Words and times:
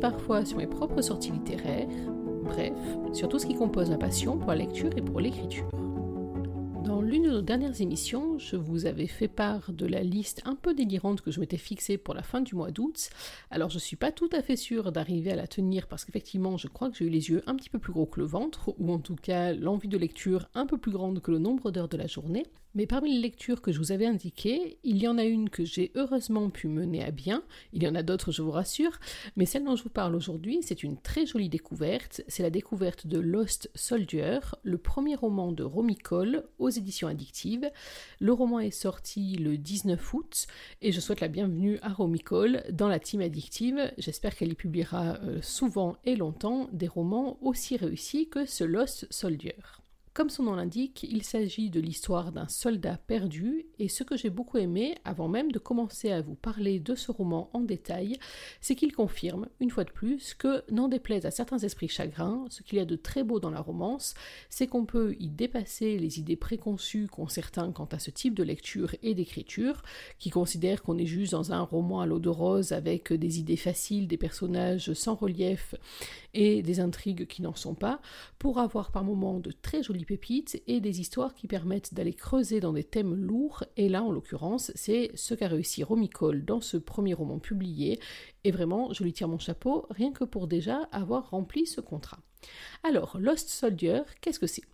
parfois 0.00 0.44
sur 0.44 0.56
mes 0.56 0.66
propres 0.66 1.02
sorties 1.02 1.30
littéraires, 1.30 1.88
bref, 2.44 2.72
sur 3.12 3.28
tout 3.28 3.38
ce 3.38 3.46
qui 3.46 3.54
compose 3.54 3.90
ma 3.90 3.98
passion 3.98 4.38
pour 4.38 4.48
la 4.48 4.56
lecture 4.56 4.90
et 4.96 5.02
pour 5.02 5.20
l'écriture. 5.20 5.68
Dans 6.84 7.02
l'une 7.02 7.24
de 7.24 7.30
nos 7.30 7.42
dernières 7.42 7.82
émissions, 7.82 8.38
je 8.38 8.56
vous 8.56 8.86
avais 8.86 9.06
fait 9.06 9.28
part 9.28 9.70
de 9.70 9.86
la 9.86 10.02
liste 10.02 10.40
un 10.46 10.54
peu 10.54 10.72
délirante 10.72 11.20
que 11.20 11.30
je 11.30 11.38
m'étais 11.38 11.58
fixée 11.58 11.98
pour 11.98 12.14
la 12.14 12.22
fin 12.22 12.40
du 12.40 12.54
mois 12.54 12.70
d'août. 12.70 13.10
Alors 13.50 13.68
je 13.68 13.78
suis 13.78 13.96
pas 13.96 14.10
tout 14.10 14.30
à 14.32 14.40
fait 14.40 14.56
sûre 14.56 14.90
d'arriver 14.90 15.30
à 15.30 15.36
la 15.36 15.46
tenir 15.46 15.86
parce 15.86 16.04
qu'effectivement 16.04 16.56
je 16.56 16.68
crois 16.68 16.90
que 16.90 16.96
j'ai 16.96 17.04
eu 17.04 17.10
les 17.10 17.28
yeux 17.28 17.42
un 17.46 17.54
petit 17.54 17.68
peu 17.68 17.78
plus 17.78 17.92
gros 17.92 18.06
que 18.06 18.18
le 18.18 18.26
ventre, 18.26 18.74
ou 18.78 18.90
en 18.90 18.98
tout 18.98 19.16
cas 19.16 19.52
l'envie 19.52 19.88
de 19.88 19.98
lecture 19.98 20.48
un 20.54 20.64
peu 20.64 20.78
plus 20.78 20.90
grande 20.90 21.20
que 21.20 21.30
le 21.30 21.38
nombre 21.38 21.70
d'heures 21.70 21.88
de 21.88 21.98
la 21.98 22.06
journée. 22.06 22.46
Mais 22.74 22.86
parmi 22.86 23.12
les 23.12 23.20
lectures 23.20 23.62
que 23.62 23.72
je 23.72 23.78
vous 23.78 23.90
avais 23.90 24.06
indiquées, 24.06 24.78
il 24.84 24.98
y 24.98 25.08
en 25.08 25.18
a 25.18 25.24
une 25.24 25.50
que 25.50 25.64
j'ai 25.64 25.90
heureusement 25.96 26.50
pu 26.50 26.68
mener 26.68 27.02
à 27.02 27.10
bien, 27.10 27.42
il 27.72 27.82
y 27.82 27.88
en 27.88 27.96
a 27.96 28.02
d'autres 28.02 28.30
je 28.30 28.42
vous 28.42 28.52
rassure, 28.52 28.98
mais 29.36 29.44
celle 29.44 29.64
dont 29.64 29.74
je 29.74 29.82
vous 29.82 29.90
parle 29.90 30.14
aujourd'hui, 30.14 30.60
c'est 30.62 30.84
une 30.84 30.96
très 30.96 31.26
jolie 31.26 31.48
découverte, 31.48 32.22
c'est 32.28 32.44
la 32.44 32.50
découverte 32.50 33.08
de 33.08 33.18
Lost 33.18 33.70
Soldier, 33.74 34.38
le 34.62 34.78
premier 34.78 35.16
roman 35.16 35.50
de 35.50 35.64
Romy 35.64 35.96
Cole 35.96 36.44
aux 36.58 36.70
éditions 36.70 37.08
addictives. 37.08 37.70
Le 38.20 38.32
roman 38.32 38.60
est 38.60 38.70
sorti 38.70 39.34
le 39.34 39.58
19 39.58 40.14
août 40.14 40.46
et 40.80 40.92
je 40.92 41.00
souhaite 41.00 41.20
la 41.20 41.28
bienvenue 41.28 41.78
à 41.82 41.92
Romy 41.92 42.20
Cole 42.20 42.62
dans 42.70 42.88
la 42.88 43.00
team 43.00 43.20
addictive. 43.20 43.92
J'espère 43.98 44.36
qu'elle 44.36 44.52
y 44.52 44.54
publiera 44.54 45.18
euh, 45.22 45.40
souvent 45.42 45.96
et 46.04 46.14
longtemps 46.14 46.68
des 46.72 46.88
romans 46.88 47.38
aussi 47.40 47.76
réussis 47.76 48.28
que 48.28 48.46
ce 48.46 48.62
Lost 48.62 49.06
Soldier. 49.10 49.56
Comme 50.20 50.28
son 50.28 50.42
nom 50.42 50.54
l'indique, 50.54 51.06
il 51.10 51.22
s'agit 51.22 51.70
de 51.70 51.80
l'histoire 51.80 52.30
d'un 52.30 52.46
soldat 52.46 52.98
perdu, 53.06 53.64
et 53.78 53.88
ce 53.88 54.04
que 54.04 54.18
j'ai 54.18 54.28
beaucoup 54.28 54.58
aimé, 54.58 54.94
avant 55.06 55.28
même 55.28 55.50
de 55.50 55.58
commencer 55.58 56.10
à 56.10 56.20
vous 56.20 56.34
parler 56.34 56.78
de 56.78 56.94
ce 56.94 57.10
roman 57.10 57.48
en 57.54 57.60
détail, 57.60 58.18
c'est 58.60 58.74
qu'il 58.74 58.92
confirme, 58.92 59.48
une 59.60 59.70
fois 59.70 59.84
de 59.84 59.90
plus, 59.90 60.34
que, 60.34 60.62
n'en 60.70 60.88
déplaise 60.88 61.24
à 61.24 61.30
certains 61.30 61.56
esprits 61.60 61.88
chagrins, 61.88 62.44
ce 62.50 62.62
qu'il 62.62 62.76
y 62.76 62.82
a 62.82 62.84
de 62.84 62.96
très 62.96 63.24
beau 63.24 63.40
dans 63.40 63.48
la 63.48 63.62
romance, 63.62 64.12
c'est 64.50 64.66
qu'on 64.66 64.84
peut 64.84 65.16
y 65.18 65.30
dépasser 65.30 65.96
les 65.96 66.18
idées 66.18 66.36
préconçues 66.36 67.08
qu'ont 67.10 67.28
certains 67.28 67.72
quant 67.72 67.88
à 67.90 67.98
ce 67.98 68.10
type 68.10 68.34
de 68.34 68.42
lecture 68.42 68.94
et 69.02 69.14
d'écriture, 69.14 69.82
qui 70.18 70.28
considèrent 70.28 70.82
qu'on 70.82 70.98
est 70.98 71.06
juste 71.06 71.32
dans 71.32 71.54
un 71.54 71.62
roman 71.62 72.02
à 72.02 72.04
l'eau 72.06 72.18
de 72.18 72.28
rose 72.28 72.72
avec 72.72 73.10
des 73.10 73.38
idées 73.38 73.56
faciles, 73.56 74.06
des 74.06 74.18
personnages 74.18 74.92
sans 74.92 75.14
relief 75.14 75.74
et 76.34 76.62
des 76.62 76.80
intrigues 76.80 77.26
qui 77.26 77.42
n'en 77.42 77.54
sont 77.54 77.74
pas, 77.74 78.00
pour 78.38 78.58
avoir 78.58 78.92
par 78.92 79.04
moments 79.04 79.40
de 79.40 79.50
très 79.50 79.82
jolies 79.82 80.04
pépites 80.04 80.62
et 80.66 80.80
des 80.80 81.00
histoires 81.00 81.34
qui 81.34 81.46
permettent 81.46 81.94
d'aller 81.94 82.14
creuser 82.14 82.60
dans 82.60 82.72
des 82.72 82.84
thèmes 82.84 83.14
lourds, 83.14 83.64
et 83.76 83.88
là 83.88 84.02
en 84.02 84.12
l'occurrence 84.12 84.72
c'est 84.74 85.10
ce 85.14 85.34
qu'a 85.34 85.48
réussi 85.48 85.82
Romy 85.82 86.08
Cole 86.08 86.44
dans 86.44 86.60
ce 86.60 86.76
premier 86.76 87.14
roman 87.14 87.38
publié, 87.38 88.00
et 88.44 88.50
vraiment 88.50 88.92
je 88.92 89.04
lui 89.04 89.12
tire 89.12 89.28
mon 89.28 89.38
chapeau 89.38 89.86
rien 89.90 90.12
que 90.12 90.24
pour 90.24 90.46
déjà 90.46 90.88
avoir 90.92 91.30
rempli 91.30 91.66
ce 91.66 91.80
contrat. 91.80 92.20
Alors, 92.82 93.18
Lost 93.18 93.50
Soldier, 93.50 94.02
qu'est-ce 94.20 94.38
que 94.38 94.46
c'est? 94.46 94.64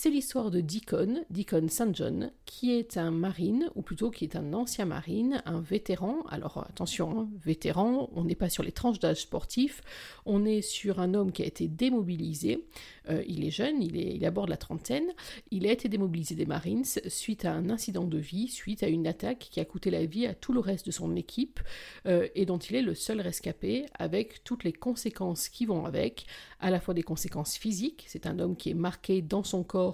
C'est 0.00 0.10
l'histoire 0.10 0.52
de 0.52 0.60
Deacon, 0.60 1.24
Deacon 1.28 1.66
St. 1.68 1.92
John, 1.92 2.30
qui 2.44 2.70
est 2.70 2.96
un 2.96 3.10
marine, 3.10 3.68
ou 3.74 3.82
plutôt 3.82 4.12
qui 4.12 4.24
est 4.24 4.36
un 4.36 4.52
ancien 4.52 4.84
marine, 4.84 5.42
un 5.44 5.60
vétéran. 5.60 6.18
Alors 6.28 6.64
attention, 6.68 7.18
hein, 7.18 7.28
vétéran, 7.44 8.08
on 8.14 8.22
n'est 8.22 8.36
pas 8.36 8.48
sur 8.48 8.62
les 8.62 8.70
tranches 8.70 9.00
d'âge 9.00 9.22
sportif, 9.22 9.80
on 10.24 10.44
est 10.44 10.62
sur 10.62 11.00
un 11.00 11.14
homme 11.14 11.32
qui 11.32 11.42
a 11.42 11.46
été 11.46 11.66
démobilisé. 11.66 12.64
Euh, 13.10 13.24
il 13.26 13.44
est 13.44 13.50
jeune, 13.50 13.82
il, 13.82 13.96
est, 13.96 14.24
aborde 14.24 14.50
la 14.50 14.56
trentaine. 14.56 15.08
Il 15.50 15.66
a 15.66 15.72
été 15.72 15.88
démobilisé 15.88 16.36
des 16.36 16.46
Marines 16.46 16.84
suite 16.84 17.44
à 17.44 17.52
un 17.52 17.68
incident 17.68 18.04
de 18.04 18.18
vie, 18.18 18.46
suite 18.46 18.84
à 18.84 18.86
une 18.86 19.08
attaque 19.08 19.48
qui 19.50 19.58
a 19.58 19.64
coûté 19.64 19.90
la 19.90 20.04
vie 20.04 20.26
à 20.26 20.34
tout 20.34 20.52
le 20.52 20.60
reste 20.60 20.86
de 20.86 20.92
son 20.92 21.16
équipe 21.16 21.58
euh, 22.06 22.28
et 22.36 22.46
dont 22.46 22.58
il 22.58 22.76
est 22.76 22.82
le 22.82 22.94
seul 22.94 23.20
rescapé, 23.20 23.86
avec 23.94 24.44
toutes 24.44 24.62
les 24.62 24.72
conséquences 24.72 25.48
qui 25.48 25.66
vont 25.66 25.86
avec, 25.86 26.26
à 26.60 26.70
la 26.70 26.78
fois 26.78 26.94
des 26.94 27.02
conséquences 27.02 27.56
physiques. 27.56 28.04
C'est 28.06 28.26
un 28.26 28.38
homme 28.38 28.54
qui 28.54 28.70
est 28.70 28.74
marqué 28.74 29.22
dans 29.22 29.42
son 29.42 29.64
corps 29.64 29.87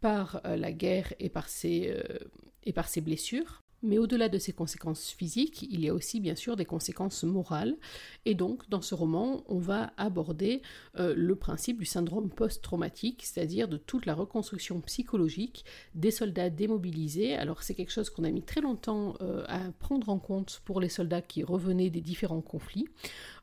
par 0.00 0.40
euh, 0.44 0.56
la 0.56 0.72
guerre 0.72 1.12
et 1.18 1.28
par 1.28 1.48
ses, 1.48 1.90
euh, 1.90 2.18
et 2.64 2.72
par 2.72 2.88
ses 2.88 3.00
blessures. 3.00 3.62
Mais 3.82 3.98
au-delà 3.98 4.28
de 4.28 4.38
ces 4.38 4.52
conséquences 4.52 5.10
physiques, 5.10 5.66
il 5.70 5.80
y 5.80 5.88
a 5.88 5.94
aussi 5.94 6.20
bien 6.20 6.34
sûr 6.34 6.56
des 6.56 6.64
conséquences 6.64 7.24
morales. 7.24 7.76
Et 8.24 8.34
donc, 8.34 8.68
dans 8.68 8.82
ce 8.82 8.94
roman, 8.94 9.44
on 9.46 9.58
va 9.58 9.92
aborder 9.96 10.62
euh, 10.98 11.14
le 11.16 11.36
principe 11.36 11.78
du 11.78 11.84
syndrome 11.84 12.30
post-traumatique, 12.30 13.24
c'est-à-dire 13.24 13.68
de 13.68 13.76
toute 13.76 14.06
la 14.06 14.14
reconstruction 14.14 14.80
psychologique 14.80 15.64
des 15.94 16.10
soldats 16.10 16.50
démobilisés. 16.50 17.34
Alors, 17.34 17.62
c'est 17.62 17.74
quelque 17.74 17.92
chose 17.92 18.10
qu'on 18.10 18.24
a 18.24 18.30
mis 18.30 18.42
très 18.42 18.60
longtemps 18.60 19.14
à 19.46 19.60
prendre 19.78 20.08
en 20.08 20.18
compte 20.18 20.60
pour 20.64 20.80
les 20.80 20.88
soldats 20.88 21.22
qui 21.22 21.42
revenaient 21.42 21.90
des 21.90 22.00
différents 22.00 22.40
conflits. 22.40 22.88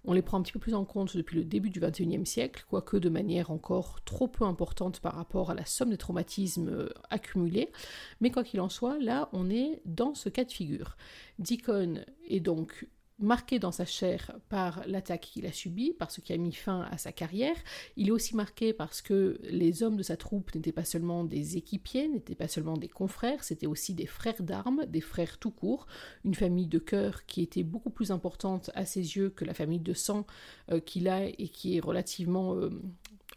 On 0.07 0.13
les 0.13 0.21
prend 0.21 0.37
un 0.37 0.41
petit 0.41 0.51
peu 0.51 0.59
plus 0.59 0.75
en 0.75 0.85
compte 0.85 1.17
depuis 1.17 1.35
le 1.35 1.43
début 1.43 1.69
du 1.69 1.79
XXIe 1.79 2.25
siècle, 2.25 2.65
quoique 2.69 2.97
de 2.97 3.09
manière 3.09 3.49
encore 3.49 3.99
trop 4.05 4.27
peu 4.27 4.43
importante 4.45 4.99
par 4.99 5.15
rapport 5.15 5.49
à 5.49 5.55
la 5.55 5.65
somme 5.65 5.89
des 5.89 5.97
traumatismes 5.97 6.69
euh, 6.69 6.89
accumulés. 7.09 7.71
Mais 8.21 8.29
quoi 8.29 8.43
qu'il 8.43 8.61
en 8.61 8.69
soit, 8.69 8.99
là, 8.99 9.29
on 9.33 9.49
est 9.49 9.81
dans 9.85 10.13
ce 10.13 10.24
cas 10.29 10.45
de 10.45 10.51
figure. 10.51 10.97
Deacon 11.39 12.03
est 12.27 12.39
donc 12.39 12.87
marqué 13.19 13.59
dans 13.59 13.71
sa 13.71 13.85
chair 13.85 14.37
par 14.49 14.85
l'attaque 14.87 15.21
qu'il 15.21 15.45
a 15.45 15.51
subie, 15.51 15.93
par 15.93 16.11
ce 16.11 16.21
qui 16.21 16.33
a 16.33 16.37
mis 16.37 16.51
fin 16.51 16.81
à 16.91 16.97
sa 16.97 17.11
carrière. 17.11 17.55
Il 17.95 18.09
est 18.09 18.11
aussi 18.11 18.35
marqué 18.35 18.73
parce 18.73 19.01
que 19.01 19.39
les 19.43 19.83
hommes 19.83 19.95
de 19.95 20.03
sa 20.03 20.17
troupe 20.17 20.53
n'étaient 20.53 20.71
pas 20.71 20.83
seulement 20.83 21.23
des 21.23 21.57
équipiers, 21.57 22.07
n'étaient 22.07 22.35
pas 22.35 22.47
seulement 22.47 22.77
des 22.77 22.89
confrères, 22.89 23.43
c'était 23.43 23.67
aussi 23.67 23.93
des 23.93 24.05
frères 24.05 24.41
d'armes, 24.41 24.85
des 24.85 25.01
frères 25.01 25.37
tout 25.37 25.51
court, 25.51 25.87
une 26.25 26.35
famille 26.35 26.67
de 26.67 26.79
cœur 26.79 27.25
qui 27.25 27.41
était 27.41 27.63
beaucoup 27.63 27.89
plus 27.89 28.11
importante 28.11 28.69
à 28.75 28.85
ses 28.85 29.15
yeux 29.15 29.29
que 29.29 29.45
la 29.45 29.53
famille 29.53 29.79
de 29.79 29.93
sang 29.93 30.25
euh, 30.71 30.79
qu'il 30.79 31.07
a 31.07 31.25
et 31.25 31.47
qui 31.47 31.77
est 31.77 31.81
relativement 31.81 32.55
euh, 32.55 32.69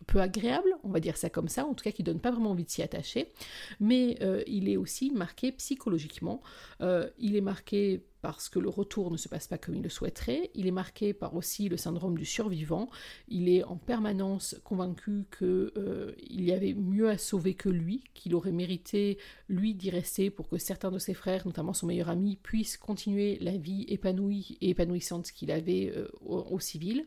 peu 0.06 0.20
agréable, 0.20 0.70
on 0.84 0.90
va 0.90 1.00
dire 1.00 1.16
ça 1.16 1.30
comme 1.30 1.48
ça, 1.48 1.66
en 1.66 1.74
tout 1.74 1.84
cas 1.84 1.90
qui 1.90 2.02
donne 2.02 2.20
pas 2.20 2.30
vraiment 2.30 2.50
envie 2.50 2.64
de 2.64 2.70
s'y 2.70 2.82
attacher, 2.82 3.32
mais 3.80 4.16
euh, 4.22 4.42
il 4.46 4.68
est 4.68 4.76
aussi 4.76 5.10
marqué 5.10 5.52
psychologiquement. 5.52 6.42
il 6.80 7.36
est 7.36 7.40
marqué 7.40 8.02
parce 8.20 8.48
que 8.48 8.58
le 8.58 8.68
retour 8.68 9.10
ne 9.10 9.16
se 9.16 9.28
passe 9.28 9.46
pas 9.46 9.58
comme 9.58 9.76
il 9.76 9.82
le 9.82 9.88
souhaiterait. 9.88 10.50
Il 10.54 10.66
est 10.66 10.72
marqué 10.72 11.12
par 11.12 11.34
aussi 11.34 11.68
le 11.68 11.76
syndrome 11.76 12.18
du 12.18 12.24
survivant. 12.24 12.88
Il 13.28 13.48
est 13.48 13.62
en 13.64 13.76
permanence 13.76 14.56
convaincu 14.64 15.24
qu'il 15.36 15.46
euh, 15.76 16.12
y 16.28 16.52
avait 16.52 16.74
mieux 16.74 17.08
à 17.08 17.18
sauver 17.18 17.54
que 17.54 17.68
lui, 17.68 18.04
qu'il 18.14 18.34
aurait 18.34 18.52
mérité 18.52 19.18
lui 19.48 19.74
d'y 19.74 19.90
rester 19.90 20.30
pour 20.30 20.48
que 20.48 20.58
certains 20.58 20.90
de 20.90 20.98
ses 20.98 21.14
frères, 21.14 21.46
notamment 21.46 21.72
son 21.72 21.86
meilleur 21.86 22.08
ami, 22.08 22.36
puissent 22.36 22.76
continuer 22.76 23.38
la 23.40 23.56
vie 23.56 23.84
épanouie 23.88 24.58
et 24.60 24.70
épanouissante 24.70 25.30
qu'il 25.30 25.50
avait 25.50 25.92
euh, 25.94 26.08
au, 26.24 26.58
civil. 26.58 27.06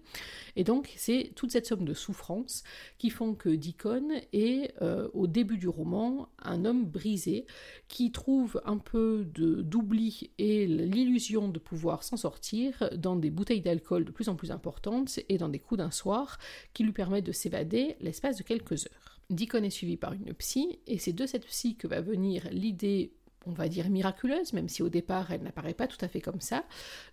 Et 0.55 0.63
donc 0.63 0.93
c'est 0.95 1.31
toute 1.35 1.51
cette 1.51 1.65
somme 1.65 1.85
de 1.85 1.93
souffrances 1.93 2.63
qui 2.97 3.09
font 3.09 3.35
que 3.35 3.49
Deacon 3.49 4.09
est 4.33 4.73
euh, 4.81 5.09
au 5.13 5.27
début 5.27 5.57
du 5.57 5.67
roman 5.67 6.29
un 6.39 6.65
homme 6.65 6.85
brisé 6.85 7.45
qui 7.87 8.11
trouve 8.11 8.61
un 8.65 8.77
peu 8.77 9.25
d'oubli 9.35 10.31
et 10.37 10.67
l'illusion 11.03 11.47
de 11.47 11.59
pouvoir 11.59 12.03
s'en 12.03 12.17
sortir 12.17 12.89
dans 12.95 13.15
des 13.15 13.29
bouteilles 13.29 13.61
d'alcool 13.61 14.05
de 14.05 14.11
plus 14.11 14.29
en 14.29 14.35
plus 14.35 14.51
importantes 14.51 15.19
et 15.29 15.37
dans 15.37 15.49
des 15.49 15.59
coups 15.59 15.79
d'un 15.79 15.91
soir 15.91 16.37
qui 16.73 16.83
lui 16.83 16.91
permettent 16.91 17.25
de 17.25 17.31
s'évader 17.31 17.95
l'espace 17.99 18.37
de 18.37 18.43
quelques 18.43 18.85
heures. 18.85 19.19
Deacon 19.29 19.63
est 19.63 19.69
suivi 19.69 19.97
par 19.97 20.13
une 20.13 20.33
psy, 20.33 20.79
et 20.87 20.97
c'est 20.97 21.13
de 21.13 21.25
cette 21.25 21.45
psy 21.45 21.75
que 21.75 21.87
va 21.87 22.01
venir 22.01 22.47
l'idée 22.51 23.13
on 23.47 23.53
va 23.53 23.67
dire 23.67 23.89
miraculeuse, 23.89 24.53
même 24.53 24.69
si 24.69 24.83
au 24.83 24.89
départ 24.89 25.31
elle 25.31 25.41
n'apparaît 25.41 25.73
pas 25.73 25.87
tout 25.87 25.97
à 26.01 26.07
fait 26.07 26.21
comme 26.21 26.41
ça, 26.41 26.63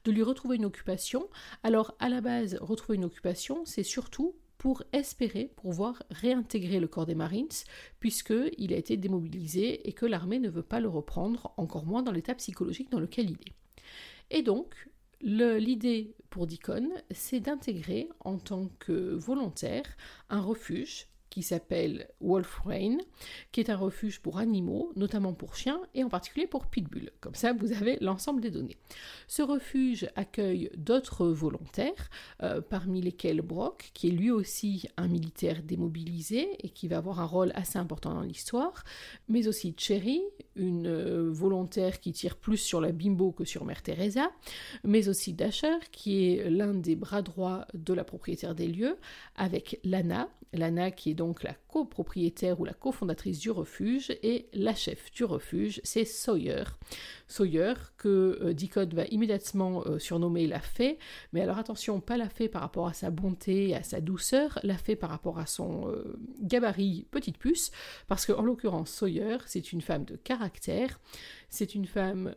de 0.04 0.12
lui 0.12 0.22
retrouver 0.22 0.56
une 0.56 0.66
occupation. 0.66 1.26
Alors 1.62 1.94
à 2.00 2.10
la 2.10 2.20
base, 2.20 2.58
retrouver 2.60 2.96
une 2.96 3.04
occupation, 3.04 3.64
c'est 3.64 3.82
surtout 3.82 4.34
pour 4.58 4.82
espérer 4.92 5.52
pouvoir 5.56 6.02
réintégrer 6.10 6.80
le 6.80 6.88
corps 6.88 7.06
des 7.06 7.14
Marines, 7.14 7.48
puisqu'il 8.00 8.74
a 8.74 8.76
été 8.76 8.96
démobilisé 8.96 9.88
et 9.88 9.92
que 9.92 10.04
l'armée 10.04 10.40
ne 10.40 10.50
veut 10.50 10.62
pas 10.62 10.80
le 10.80 10.88
reprendre, 10.88 11.54
encore 11.56 11.86
moins 11.86 12.02
dans 12.02 12.12
l'état 12.12 12.34
psychologique 12.34 12.90
dans 12.90 13.00
lequel 13.00 13.30
il 13.30 13.38
est. 13.48 13.54
Et 14.30 14.42
donc, 14.42 14.88
l'idée 15.20 16.14
pour 16.30 16.46
Deacon, 16.46 16.90
c'est 17.10 17.40
d'intégrer 17.40 18.08
en 18.20 18.38
tant 18.38 18.68
que 18.78 19.14
volontaire 19.14 19.96
un 20.28 20.40
refuge 20.40 21.08
qui 21.30 21.42
s'appelle 21.42 22.08
Wolf 22.20 22.60
Rain, 22.64 22.98
qui 23.52 23.60
est 23.60 23.70
un 23.70 23.76
refuge 23.76 24.20
pour 24.20 24.38
animaux, 24.38 24.92
notamment 24.96 25.34
pour 25.34 25.54
chiens 25.54 25.80
et 25.94 26.02
en 26.02 26.08
particulier 26.08 26.46
pour 26.46 26.66
pitbull. 26.66 27.10
Comme 27.20 27.34
ça, 27.34 27.52
vous 27.52 27.72
avez 27.72 27.98
l'ensemble 28.00 28.40
des 28.40 28.50
données. 28.50 28.76
Ce 29.26 29.42
refuge 29.42 30.08
accueille 30.16 30.70
d'autres 30.76 31.26
volontaires, 31.26 32.10
euh, 32.42 32.60
parmi 32.60 33.00
lesquels 33.02 33.42
Brock, 33.42 33.90
qui 33.94 34.08
est 34.08 34.12
lui 34.12 34.30
aussi 34.30 34.88
un 34.96 35.08
militaire 35.08 35.62
démobilisé 35.62 36.48
et 36.64 36.70
qui 36.70 36.88
va 36.88 36.96
avoir 36.96 37.20
un 37.20 37.26
rôle 37.26 37.52
assez 37.54 37.78
important 37.78 38.14
dans 38.14 38.22
l'histoire, 38.22 38.84
mais 39.28 39.48
aussi 39.48 39.74
Cherry, 39.76 40.22
une 40.58 40.86
euh, 40.86 41.30
volontaire 41.30 42.00
qui 42.00 42.12
tire 42.12 42.36
plus 42.36 42.58
sur 42.58 42.80
la 42.80 42.92
bimbo 42.92 43.32
que 43.32 43.44
sur 43.44 43.64
Mère 43.64 43.82
Teresa, 43.82 44.30
mais 44.84 45.08
aussi 45.08 45.32
Dasher, 45.32 45.78
qui 45.92 46.34
est 46.34 46.50
l'un 46.50 46.74
des 46.74 46.96
bras 46.96 47.22
droits 47.22 47.66
de 47.74 47.94
la 47.94 48.04
propriétaire 48.04 48.54
des 48.54 48.66
lieux, 48.66 48.96
avec 49.36 49.80
Lana, 49.84 50.28
Lana 50.52 50.90
qui 50.90 51.10
est 51.10 51.14
donc 51.14 51.42
la 51.42 51.54
copropriétaire 51.68 52.58
ou 52.60 52.64
la 52.64 52.72
cofondatrice 52.72 53.38
du 53.38 53.50
refuge, 53.50 54.10
et 54.22 54.48
la 54.52 54.74
chef 54.74 55.10
du 55.12 55.24
refuge, 55.24 55.80
c'est 55.84 56.04
Sawyer. 56.04 56.64
Sawyer, 57.28 57.74
que 57.96 58.38
euh, 58.42 58.52
Deacon 58.52 58.88
va 58.92 59.04
immédiatement 59.06 59.84
euh, 59.86 59.98
surnommer 59.98 60.46
la 60.46 60.60
fée, 60.60 60.98
mais 61.32 61.42
alors 61.42 61.58
attention, 61.58 62.00
pas 62.00 62.16
la 62.16 62.28
fée 62.28 62.48
par 62.48 62.62
rapport 62.62 62.88
à 62.88 62.92
sa 62.92 63.10
bonté 63.10 63.74
à 63.74 63.82
sa 63.82 64.00
douceur, 64.00 64.58
la 64.62 64.76
fée 64.76 64.96
par 64.96 65.10
rapport 65.10 65.38
à 65.38 65.46
son 65.46 65.94
gabarit 66.40 67.06
petite 67.10 67.38
puce, 67.38 67.70
parce 68.06 68.26
qu'en 68.26 68.42
l'occurrence, 68.42 68.90
Sawyer, 68.90 69.38
c'est 69.46 69.72
une 69.72 69.80
femme 69.80 70.04
de 70.04 70.16
caractère, 70.16 70.47
c'est 71.48 71.74
une 71.74 71.86
femme 71.86 72.34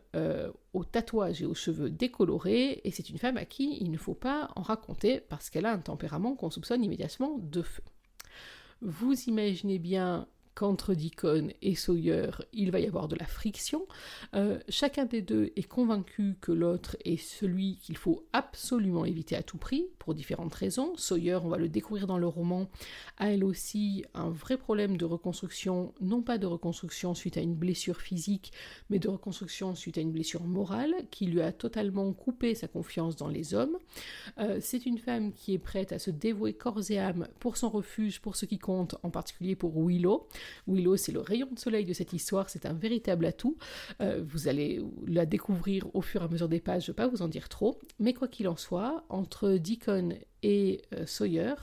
aux 0.72 0.84
tatouages 0.84 1.42
et 1.42 1.46
aux 1.46 1.54
cheveux 1.54 1.90
décolorés, 1.90 2.80
et 2.84 2.90
c'est 2.90 3.10
une 3.10 3.18
femme 3.18 3.36
à 3.36 3.44
qui 3.44 3.78
il 3.80 3.90
ne 3.90 3.98
faut 3.98 4.14
pas 4.14 4.50
en 4.56 4.62
raconter 4.62 5.20
parce 5.20 5.50
qu'elle 5.50 5.66
a 5.66 5.72
un 5.72 5.78
tempérament 5.78 6.34
qu'on 6.34 6.50
soupçonne 6.50 6.84
immédiatement 6.84 7.38
de 7.38 7.62
feu. 7.62 7.82
Vous 8.80 9.14
imaginez 9.28 9.78
bien 9.78 10.26
qu'entre 10.54 10.94
Deacon 10.94 11.48
et 11.62 11.74
Sawyer, 11.74 12.30
il 12.52 12.70
va 12.70 12.80
y 12.80 12.86
avoir 12.86 13.08
de 13.08 13.16
la 13.16 13.26
friction. 13.26 13.86
Euh, 14.34 14.58
chacun 14.68 15.06
des 15.06 15.22
deux 15.22 15.52
est 15.56 15.66
convaincu 15.66 16.36
que 16.40 16.52
l'autre 16.52 16.96
est 17.04 17.16
celui 17.16 17.76
qu'il 17.78 17.96
faut 17.96 18.24
absolument 18.32 19.04
éviter 19.04 19.36
à 19.36 19.42
tout 19.42 19.58
prix, 19.58 19.86
pour 19.98 20.14
différentes 20.14 20.54
raisons. 20.54 20.92
Sawyer, 20.96 21.36
on 21.36 21.48
va 21.48 21.58
le 21.58 21.68
découvrir 21.68 22.06
dans 22.06 22.18
le 22.18 22.26
roman, 22.26 22.68
a 23.18 23.30
elle 23.30 23.44
aussi 23.44 24.04
un 24.14 24.30
vrai 24.30 24.56
problème 24.56 24.96
de 24.96 25.04
reconstruction, 25.04 25.94
non 26.00 26.22
pas 26.22 26.38
de 26.38 26.46
reconstruction 26.46 27.14
suite 27.14 27.36
à 27.36 27.40
une 27.40 27.54
blessure 27.54 28.00
physique, 28.00 28.52
mais 28.90 28.98
de 28.98 29.08
reconstruction 29.08 29.74
suite 29.74 29.98
à 29.98 30.00
une 30.00 30.12
blessure 30.12 30.44
morale, 30.44 30.94
qui 31.10 31.26
lui 31.26 31.40
a 31.40 31.52
totalement 31.52 32.12
coupé 32.12 32.54
sa 32.54 32.68
confiance 32.68 33.16
dans 33.16 33.28
les 33.28 33.54
hommes. 33.54 33.78
Euh, 34.38 34.58
c'est 34.60 34.86
une 34.86 34.98
femme 34.98 35.32
qui 35.32 35.54
est 35.54 35.58
prête 35.58 35.92
à 35.92 35.98
se 35.98 36.10
dévouer 36.10 36.52
corps 36.52 36.90
et 36.90 36.98
âme 36.98 37.28
pour 37.38 37.56
son 37.56 37.70
refuge, 37.70 38.20
pour 38.20 38.36
ce 38.36 38.46
qui 38.46 38.58
compte, 38.58 38.96
en 39.02 39.10
particulier 39.10 39.56
pour 39.56 39.72
Willow. 39.76 40.26
Willow, 40.66 40.96
c'est 40.96 41.12
le 41.12 41.20
rayon 41.20 41.48
de 41.52 41.58
soleil 41.58 41.84
de 41.84 41.92
cette 41.92 42.12
histoire, 42.12 42.48
c'est 42.48 42.66
un 42.66 42.72
véritable 42.72 43.26
atout. 43.26 43.56
Euh, 44.00 44.22
vous 44.24 44.48
allez 44.48 44.80
la 45.06 45.26
découvrir 45.26 45.86
au 45.94 46.02
fur 46.02 46.22
et 46.22 46.24
à 46.24 46.28
mesure 46.28 46.48
des 46.48 46.60
pages, 46.60 46.86
je 46.86 46.90
ne 46.90 46.94
vais 46.94 47.02
pas 47.02 47.08
vous 47.08 47.22
en 47.22 47.28
dire 47.28 47.48
trop. 47.48 47.78
Mais 47.98 48.14
quoi 48.14 48.28
qu'il 48.28 48.48
en 48.48 48.56
soit, 48.56 49.04
entre 49.08 49.50
Deacon 49.50 50.14
et 50.42 50.82
euh, 50.94 51.06
Sawyer, 51.06 51.54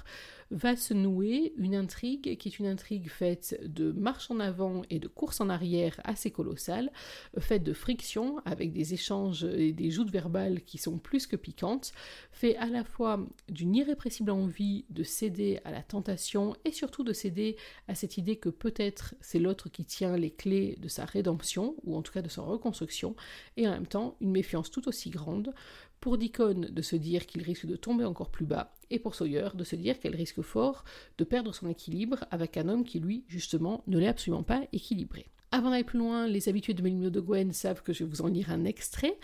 va 0.52 0.76
se 0.76 0.94
nouer 0.94 1.54
une 1.58 1.76
intrigue 1.76 2.38
qui 2.38 2.50
est 2.50 2.60
une 2.60 2.66
intrigue 2.66 3.10
faite 3.10 3.60
de 3.64 3.92
marche 3.92 4.32
en 4.32 4.40
avant 4.40 4.82
et 4.90 5.00
de 5.00 5.08
course 5.08 5.42
en 5.42 5.50
arrière 5.50 6.00
assez 6.04 6.32
colossale, 6.32 6.92
faite 7.40 7.64
de 7.64 7.74
friction 7.74 8.40
avec 8.46 8.74
des 8.74 8.94
échanges 8.94 9.44
et 9.44 9.74
des 9.74 9.92
joutes 9.92 10.12
verbales 10.12 10.62
qui 10.62 10.78
sont 10.78 10.98
plus 10.98 11.28
que 11.28 11.36
piquantes, 11.36 11.92
fait 12.32 12.56
à 12.58 12.68
la 12.68 12.84
fois 12.84 13.20
d'une 13.50 13.76
irrépressible 13.76 14.32
envie 14.32 14.86
de 14.90 15.04
céder 15.04 15.60
à 15.66 15.72
la 15.72 15.84
tentation 15.84 16.56
et 16.66 16.72
surtout 16.72 17.04
de 17.04 17.14
céder 17.14 17.56
à 17.88 17.96
cette 17.96 18.18
idée 18.18 18.38
que 18.38 18.50
peut-être 18.50 19.16
c'est 19.22 19.40
l'autre 19.40 19.70
qui 19.70 19.86
tient 19.86 20.18
les 20.18 20.32
clés 20.32 20.78
de 20.80 20.88
sa 20.88 21.06
rédemption 21.06 21.76
ou 21.84 21.96
en 21.96 22.02
tout 22.02 22.14
cas 22.14 22.22
de 22.22 22.30
sa 22.30 22.42
reconstruction 22.42 23.16
et 23.58 23.68
en 23.68 23.72
même 23.72 23.88
temps 23.88 24.16
une 24.22 24.32
méfiance 24.32 24.72
tout 24.72 24.88
aussi 24.88 25.10
grande 25.10 25.54
pour 26.00 26.18
Deacon 26.18 26.68
de 26.70 26.82
se 26.82 26.96
dire 26.96 27.26
qu'il 27.26 27.44
risque 27.44 27.66
de 27.66 27.76
tomber 27.76 28.06
encore 28.06 28.30
plus 28.30 28.46
bas, 28.46 28.74
et 28.90 29.00
pour 29.00 29.16
Sawyer 29.16 29.50
de 29.54 29.64
se 29.64 29.76
dire 29.76 30.00
qu'elle 30.00 30.16
risque 30.16 30.42
fort 30.42 30.84
de 31.18 31.24
perdre 31.24 31.54
son 31.54 31.70
équilibre 31.70 32.26
avec 32.32 32.58
un 32.58 32.70
homme 32.70 32.84
qui, 32.84 33.00
lui, 33.00 33.24
justement, 33.28 33.84
ne 33.88 34.00
l'est 34.00 34.08
absolument 34.08 34.44
pas 34.44 34.62
équilibré. 34.74 35.28
Avant 35.52 35.72
d'aller 35.72 35.84
plus 35.84 35.98
loin, 35.98 36.28
les 36.28 36.48
habitués 36.48 36.76
de 36.76 36.84
Mélimio 36.84 37.10
de 37.10 37.20
Gwen 37.20 37.54
savent 37.54 37.82
que 37.82 37.92
je 37.92 38.04
vais 38.04 38.10
vous 38.10 38.22
en 38.22 38.28
lire 38.28 38.52
un 38.52 38.66
extrait. 38.66 39.18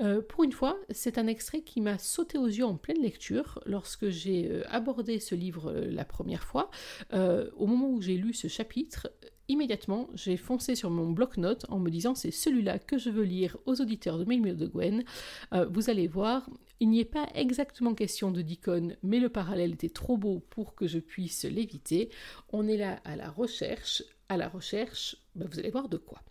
Euh, 0.00 0.20
pour 0.20 0.44
une 0.44 0.52
fois, 0.52 0.76
c'est 0.90 1.16
un 1.16 1.26
extrait 1.26 1.62
qui 1.62 1.80
m'a 1.80 1.96
sauté 1.96 2.36
aux 2.36 2.46
yeux 2.46 2.66
en 2.66 2.76
pleine 2.76 3.00
lecture 3.00 3.60
lorsque 3.64 4.10
j'ai 4.10 4.50
euh, 4.50 4.62
abordé 4.68 5.20
ce 5.20 5.34
livre 5.34 5.70
euh, 5.70 5.90
la 5.90 6.04
première 6.04 6.44
fois. 6.44 6.70
au 7.12 7.66
moment 7.66 7.88
où 7.88 8.02
j'ai 8.02 8.16
lu 8.16 8.34
ce 8.34 8.48
chapitre, 8.48 9.10
immédiatement, 9.50 10.08
j'ai 10.14 10.36
foncé 10.36 10.74
sur 10.74 10.90
mon 10.90 11.10
bloc-notes 11.10 11.66
en 11.68 11.78
me 11.78 11.90
disant 11.90 12.14
c'est 12.14 12.30
celui-là 12.30 12.78
que 12.78 12.98
je 12.98 13.10
veux 13.10 13.24
lire 13.24 13.56
aux 13.66 13.80
auditeurs 13.80 14.18
de 14.18 14.24
Mail 14.24 14.56
de 14.56 14.66
Gwen. 14.66 15.04
Euh, 15.52 15.66
vous 15.66 15.90
allez 15.90 16.06
voir, 16.06 16.48
il 16.78 16.88
n'y 16.88 17.00
est 17.00 17.04
pas 17.04 17.28
exactement 17.34 17.94
question 17.94 18.30
de 18.30 18.42
Deacon, 18.42 18.96
mais 19.02 19.18
le 19.18 19.28
parallèle 19.28 19.72
était 19.72 19.90
trop 19.90 20.16
beau 20.16 20.40
pour 20.50 20.74
que 20.74 20.86
je 20.86 20.98
puisse 20.98 21.44
l'éviter. 21.44 22.10
On 22.50 22.68
est 22.68 22.76
là 22.76 23.00
à 23.04 23.16
la 23.16 23.30
recherche. 23.30 24.02
À 24.28 24.36
la 24.36 24.48
recherche, 24.48 25.16
bah, 25.34 25.46
vous 25.50 25.58
allez 25.58 25.70
voir 25.70 25.88
de 25.88 25.96
quoi. 25.96 26.22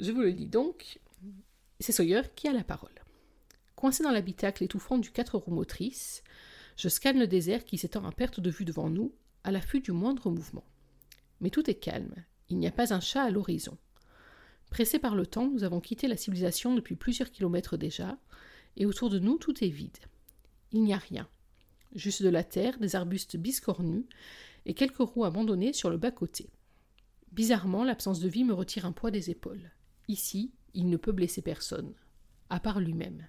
Je 0.00 0.10
vous 0.10 0.20
le 0.20 0.32
dis 0.32 0.48
donc, 0.48 0.98
c'est 1.78 1.92
Sawyer 1.92 2.22
qui 2.34 2.48
a 2.48 2.52
la 2.52 2.64
parole. 2.64 2.90
Coincé 3.76 4.02
dans 4.02 4.10
l'habitacle 4.10 4.64
étouffant 4.64 4.98
du 4.98 5.12
quatre 5.12 5.38
roues 5.38 5.54
motrices, 5.54 6.24
je 6.76 6.88
scanne 6.88 7.18
le 7.18 7.26
désert 7.26 7.64
qui 7.64 7.78
s'étend 7.78 8.04
à 8.04 8.12
perte 8.12 8.40
de 8.40 8.50
vue 8.50 8.64
devant 8.64 8.90
nous, 8.90 9.14
à 9.44 9.52
l'affût 9.52 9.80
du 9.80 9.92
moindre 9.92 10.30
mouvement. 10.30 10.64
Mais 11.40 11.50
tout 11.50 11.70
est 11.70 11.74
calme, 11.74 12.14
il 12.48 12.58
n'y 12.58 12.66
a 12.66 12.72
pas 12.72 12.94
un 12.94 13.00
chat 13.00 13.22
à 13.22 13.30
l'horizon. 13.30 13.76
Pressés 14.70 14.98
par 14.98 15.14
le 15.14 15.26
temps, 15.26 15.48
nous 15.48 15.64
avons 15.64 15.80
quitté 15.80 16.08
la 16.08 16.16
civilisation 16.16 16.74
depuis 16.74 16.96
plusieurs 16.96 17.30
kilomètres 17.30 17.76
déjà, 17.76 18.18
et 18.76 18.86
autour 18.86 19.10
de 19.10 19.18
nous 19.18 19.38
tout 19.38 19.64
est 19.64 19.68
vide. 19.68 19.98
Il 20.72 20.82
n'y 20.82 20.92
a 20.92 20.98
rien. 20.98 21.28
Juste 21.94 22.22
de 22.22 22.28
la 22.28 22.44
terre, 22.44 22.78
des 22.78 22.96
arbustes 22.96 23.36
biscornus 23.36 24.04
et 24.66 24.74
quelques 24.74 24.98
roues 24.98 25.24
abandonnées 25.24 25.72
sur 25.72 25.88
le 25.88 25.96
bas-côté. 25.96 26.50
Bizarrement, 27.32 27.84
l'absence 27.84 28.20
de 28.20 28.28
vie 28.28 28.44
me 28.44 28.54
retire 28.54 28.86
un 28.86 28.92
poids 28.92 29.10
des 29.10 29.30
épaules. 29.30 29.70
Ici, 30.08 30.52
il 30.74 30.88
ne 30.88 30.96
peut 30.96 31.12
blesser 31.12 31.42
personne, 31.42 31.94
à 32.50 32.60
part 32.60 32.80
lui-même. 32.80 33.26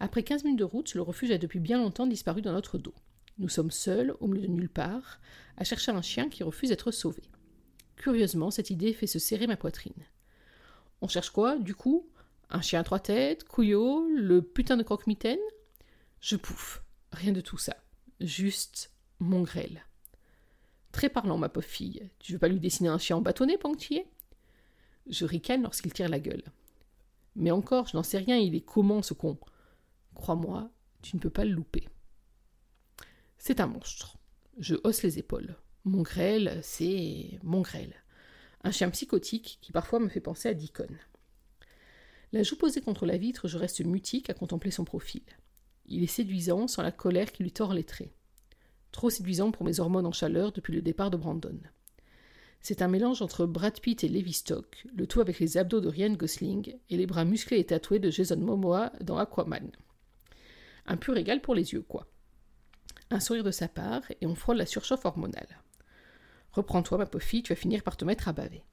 Après 0.00 0.22
quinze 0.22 0.44
minutes 0.44 0.58
de 0.58 0.64
route, 0.64 0.94
le 0.94 1.02
refuge 1.02 1.30
a 1.30 1.38
depuis 1.38 1.60
bien 1.60 1.78
longtemps 1.78 2.06
disparu 2.06 2.42
dans 2.42 2.52
notre 2.52 2.78
dos. 2.78 2.94
Nous 3.38 3.48
sommes 3.48 3.70
seuls, 3.70 4.14
au 4.20 4.26
milieu 4.26 4.46
de 4.46 4.52
nulle 4.52 4.68
part, 4.68 5.20
à 5.56 5.64
chercher 5.64 5.92
un 5.92 6.02
chien 6.02 6.28
qui 6.28 6.42
refuse 6.42 6.70
d'être 6.70 6.90
sauvé. 6.90 7.22
Curieusement, 7.96 8.50
cette 8.50 8.70
idée 8.70 8.92
fait 8.92 9.06
se 9.06 9.18
serrer 9.18 9.46
ma 9.46 9.56
poitrine. 9.56 10.04
On 11.00 11.08
cherche 11.08 11.30
quoi, 11.30 11.58
du 11.58 11.74
coup? 11.74 12.08
Un 12.48 12.60
chien 12.60 12.80
à 12.80 12.84
trois 12.84 13.00
têtes, 13.00 13.44
Couillot, 13.44 14.08
le 14.08 14.42
putain 14.42 14.76
de 14.76 14.82
croque-mitaine? 14.82 15.38
Je 16.20 16.36
pouffe. 16.36 16.82
Rien 17.12 17.32
de 17.32 17.40
tout 17.40 17.58
ça. 17.58 17.76
Juste 18.20 18.92
mon 19.18 19.42
grêle. 19.42 19.84
Très 20.92 21.08
parlant, 21.08 21.38
ma 21.38 21.48
pauvre 21.48 21.66
fille. 21.66 22.08
Tu 22.18 22.32
veux 22.32 22.38
pas 22.38 22.48
lui 22.48 22.60
dessiner 22.60 22.88
un 22.88 22.98
chien 22.98 23.16
en 23.16 23.20
bâtonnet, 23.20 23.58
Panctier 23.58 24.06
Je 25.08 25.24
ricane 25.24 25.62
lorsqu'il 25.62 25.92
tire 25.92 26.08
la 26.08 26.20
gueule. 26.20 26.44
Mais 27.34 27.50
encore, 27.50 27.86
je 27.86 27.96
n'en 27.96 28.02
sais 28.02 28.18
rien, 28.18 28.36
il 28.36 28.54
est 28.54 28.64
comment 28.64 29.02
ce 29.02 29.12
con? 29.12 29.38
Crois-moi, 30.14 30.70
tu 31.02 31.16
ne 31.16 31.20
peux 31.20 31.30
pas 31.30 31.44
le 31.44 31.52
louper. 31.52 31.88
C'est 33.38 33.60
un 33.60 33.66
monstre. 33.66 34.16
Je 34.58 34.76
hausse 34.84 35.02
les 35.02 35.18
épaules. 35.18 35.56
Mon 35.86 36.02
grêle, 36.02 36.58
c'est 36.64 37.38
mon 37.44 37.60
grêle. 37.60 37.94
Un 38.64 38.72
chien 38.72 38.90
psychotique 38.90 39.60
qui 39.62 39.70
parfois 39.70 40.00
me 40.00 40.08
fait 40.08 40.20
penser 40.20 40.48
à 40.48 40.54
Deacon. 40.54 40.88
La 42.32 42.42
joue 42.42 42.56
posée 42.56 42.80
contre 42.80 43.06
la 43.06 43.16
vitre, 43.16 43.46
je 43.46 43.56
reste 43.56 43.84
mutique 43.84 44.28
à 44.28 44.34
contempler 44.34 44.72
son 44.72 44.84
profil. 44.84 45.22
Il 45.86 46.02
est 46.02 46.08
séduisant 46.08 46.66
sans 46.66 46.82
la 46.82 46.90
colère 46.90 47.30
qui 47.30 47.44
lui 47.44 47.52
tord 47.52 47.72
les 47.72 47.84
traits. 47.84 48.10
Trop 48.90 49.10
séduisant 49.10 49.52
pour 49.52 49.64
mes 49.64 49.78
hormones 49.78 50.06
en 50.06 50.12
chaleur 50.12 50.50
depuis 50.50 50.72
le 50.72 50.82
départ 50.82 51.12
de 51.12 51.16
Brandon. 51.16 51.60
C'est 52.60 52.82
un 52.82 52.88
mélange 52.88 53.22
entre 53.22 53.46
Brad 53.46 53.78
Pitt 53.78 54.02
et 54.02 54.08
Levi 54.08 54.32
Stock, 54.32 54.86
le 54.92 55.06
tout 55.06 55.20
avec 55.20 55.38
les 55.38 55.56
abdos 55.56 55.80
de 55.80 55.88
Ryan 55.88 56.14
Gosling 56.14 56.74
et 56.90 56.96
les 56.96 57.06
bras 57.06 57.24
musclés 57.24 57.60
et 57.60 57.66
tatoués 57.66 58.00
de 58.00 58.10
Jason 58.10 58.38
Momoa 58.38 58.90
dans 59.02 59.18
Aquaman. 59.18 59.70
Un 60.86 60.96
pur 60.96 61.14
régal 61.14 61.40
pour 61.40 61.54
les 61.54 61.74
yeux, 61.74 61.82
quoi. 61.82 62.08
Un 63.10 63.20
sourire 63.20 63.44
de 63.44 63.52
sa 63.52 63.68
part 63.68 64.02
et 64.20 64.26
on 64.26 64.34
frôle 64.34 64.56
la 64.56 64.66
surchauffe 64.66 65.04
hormonale. 65.04 65.62
Reprends-toi, 66.56 66.96
ma 66.96 67.04
pauvre 67.04 67.22
fille, 67.22 67.42
tu 67.42 67.52
vas 67.52 67.60
finir 67.60 67.82
par 67.82 67.98
te 67.98 68.06
mettre 68.06 68.28
à 68.28 68.32
baver. 68.32 68.64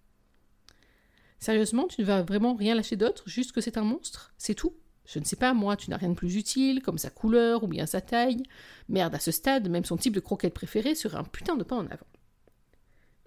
Sérieusement, 1.38 1.90
tu 1.90 2.00
ne 2.00 2.06
vas 2.06 2.22
vraiment 2.22 2.56
rien 2.56 2.76
lâcher 2.76 2.96
d'autre, 2.96 3.28
juste 3.28 3.52
que 3.52 3.60
c'est 3.60 3.78
un 3.78 3.84
monstre 3.84 4.34
C'est 4.38 4.56
tout 4.56 4.74
Je 5.06 5.20
ne 5.20 5.26
sais 5.26 5.36
pas, 5.36 5.54
moi, 5.54 5.76
tu 5.76 5.90
n'as 5.90 5.98
rien 5.98 6.08
de 6.08 6.14
plus 6.14 6.38
utile, 6.38 6.82
comme 6.82 6.98
sa 6.98 7.10
couleur 7.10 7.66
ou 7.66 7.68
bien 7.68 7.86
sa 7.86 8.00
taille. 8.00 8.44
Merde, 8.88 9.16
à 9.16 9.20
ce 9.20 9.32
stade, 9.32 9.68
même 9.68 9.84
son 9.84 9.98
type 9.98 10.16
de 10.16 10.22
croquette 10.22 10.54
préféré 10.54 10.96
serait 10.96 11.18
un 11.18 11.26
putain 11.26 11.58
de 11.58 11.66
pas 11.66 11.76
en 11.76 11.86
avant. 11.88 12.08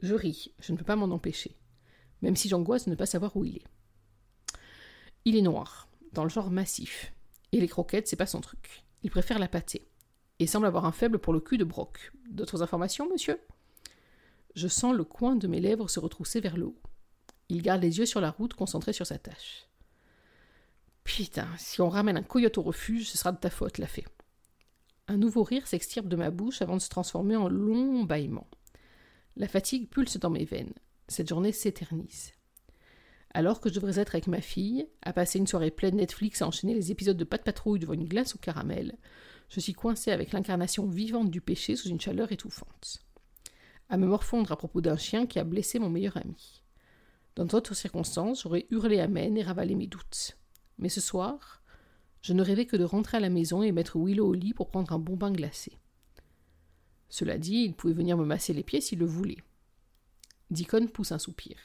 Je 0.00 0.14
ris, 0.14 0.54
je 0.58 0.72
ne 0.72 0.78
peux 0.78 0.84
pas 0.84 0.96
m'en 0.96 1.14
empêcher, 1.14 1.54
même 2.22 2.36
si 2.36 2.48
j'angoisse 2.48 2.86
de 2.86 2.90
ne 2.90 2.96
pas 2.96 3.04
savoir 3.04 3.36
où 3.36 3.44
il 3.44 3.58
est. 3.58 3.66
Il 5.26 5.36
est 5.36 5.42
noir, 5.42 5.86
dans 6.12 6.24
le 6.24 6.30
genre 6.30 6.50
massif, 6.50 7.12
et 7.52 7.60
les 7.60 7.68
croquettes, 7.68 8.08
c'est 8.08 8.16
pas 8.16 8.24
son 8.24 8.40
truc. 8.40 8.84
Il 9.02 9.10
préfère 9.10 9.38
la 9.38 9.48
pâtée, 9.48 9.86
et 10.38 10.46
semble 10.46 10.64
avoir 10.64 10.86
un 10.86 10.92
faible 10.92 11.18
pour 11.18 11.34
le 11.34 11.40
cul 11.40 11.58
de 11.58 11.64
Brock. 11.64 12.12
D'autres 12.30 12.62
informations, 12.62 13.06
monsieur? 13.10 13.38
Je 14.56 14.68
sens 14.68 14.96
le 14.96 15.04
coin 15.04 15.36
de 15.36 15.46
mes 15.46 15.60
lèvres 15.60 15.88
se 15.88 16.00
retrousser 16.00 16.40
vers 16.40 16.56
le 16.56 16.66
haut. 16.66 16.80
Il 17.50 17.62
garde 17.62 17.82
les 17.82 17.98
yeux 17.98 18.06
sur 18.06 18.22
la 18.22 18.30
route, 18.30 18.54
concentré 18.54 18.92
sur 18.94 19.06
sa 19.06 19.18
tâche. 19.18 19.68
Putain, 21.04 21.46
si 21.58 21.80
on 21.82 21.90
ramène 21.90 22.16
un 22.16 22.22
coyote 22.22 22.58
au 22.58 22.62
refuge, 22.62 23.08
ce 23.08 23.18
sera 23.18 23.32
de 23.32 23.38
ta 23.38 23.50
faute, 23.50 23.78
la 23.78 23.86
fée. 23.86 24.06
Un 25.08 25.18
nouveau 25.18 25.44
rire 25.44 25.68
s'extirpe 25.68 26.08
de 26.08 26.16
ma 26.16 26.30
bouche 26.30 26.62
avant 26.62 26.74
de 26.74 26.80
se 26.80 26.88
transformer 26.88 27.36
en 27.36 27.48
long 27.48 28.02
bâillement. 28.02 28.48
La 29.36 29.46
fatigue 29.46 29.88
pulse 29.88 30.16
dans 30.16 30.30
mes 30.30 30.46
veines. 30.46 30.74
Cette 31.06 31.28
journée 31.28 31.52
s'éternise. 31.52 32.32
Alors 33.34 33.60
que 33.60 33.68
je 33.68 33.74
devrais 33.74 34.00
être 34.00 34.14
avec 34.14 34.26
ma 34.26 34.40
fille, 34.40 34.88
à 35.02 35.12
passer 35.12 35.38
une 35.38 35.46
soirée 35.46 35.70
pleine 35.70 35.96
Netflix 35.96 36.40
à 36.40 36.46
enchaîner 36.46 36.74
les 36.74 36.90
épisodes 36.90 37.18
de 37.18 37.24
Pas 37.24 37.36
de 37.36 37.42
patrouille 37.42 37.78
devant 37.78 37.92
une 37.92 38.08
glace 38.08 38.34
au 38.34 38.38
caramel, 38.38 38.96
je 39.50 39.60
suis 39.60 39.74
coincée 39.74 40.10
avec 40.10 40.32
l'incarnation 40.32 40.86
vivante 40.86 41.30
du 41.30 41.42
péché 41.42 41.76
sous 41.76 41.88
une 41.88 42.00
chaleur 42.00 42.32
étouffante. 42.32 43.06
À 43.88 43.96
me 43.96 44.06
morfondre 44.06 44.50
à 44.50 44.56
propos 44.56 44.80
d'un 44.80 44.96
chien 44.96 45.26
qui 45.26 45.38
a 45.38 45.44
blessé 45.44 45.78
mon 45.78 45.90
meilleur 45.90 46.16
ami. 46.16 46.62
Dans 47.36 47.44
d'autres 47.44 47.74
circonstances, 47.74 48.42
j'aurais 48.42 48.66
hurlé 48.70 48.98
Amen 48.98 49.36
et 49.36 49.42
ravalé 49.42 49.74
mes 49.74 49.86
doutes. 49.86 50.36
Mais 50.78 50.88
ce 50.88 51.00
soir, 51.00 51.62
je 52.22 52.32
ne 52.32 52.42
rêvais 52.42 52.66
que 52.66 52.76
de 52.76 52.84
rentrer 52.84 53.18
à 53.18 53.20
la 53.20 53.28
maison 53.28 53.62
et 53.62 53.72
mettre 53.72 53.98
Willow 53.98 54.26
au 54.26 54.34
lit 54.34 54.54
pour 54.54 54.70
prendre 54.70 54.92
un 54.92 54.98
bon 54.98 55.16
bain 55.16 55.30
glacé. 55.30 55.78
Cela 57.08 57.38
dit, 57.38 57.62
il 57.62 57.74
pouvait 57.74 57.94
venir 57.94 58.16
me 58.16 58.24
masser 58.24 58.52
les 58.52 58.64
pieds 58.64 58.80
s'il 58.80 58.98
le 58.98 59.06
voulait. 59.06 59.42
Deacon 60.50 60.88
pousse 60.88 61.12
un 61.12 61.18
soupir. 61.18 61.56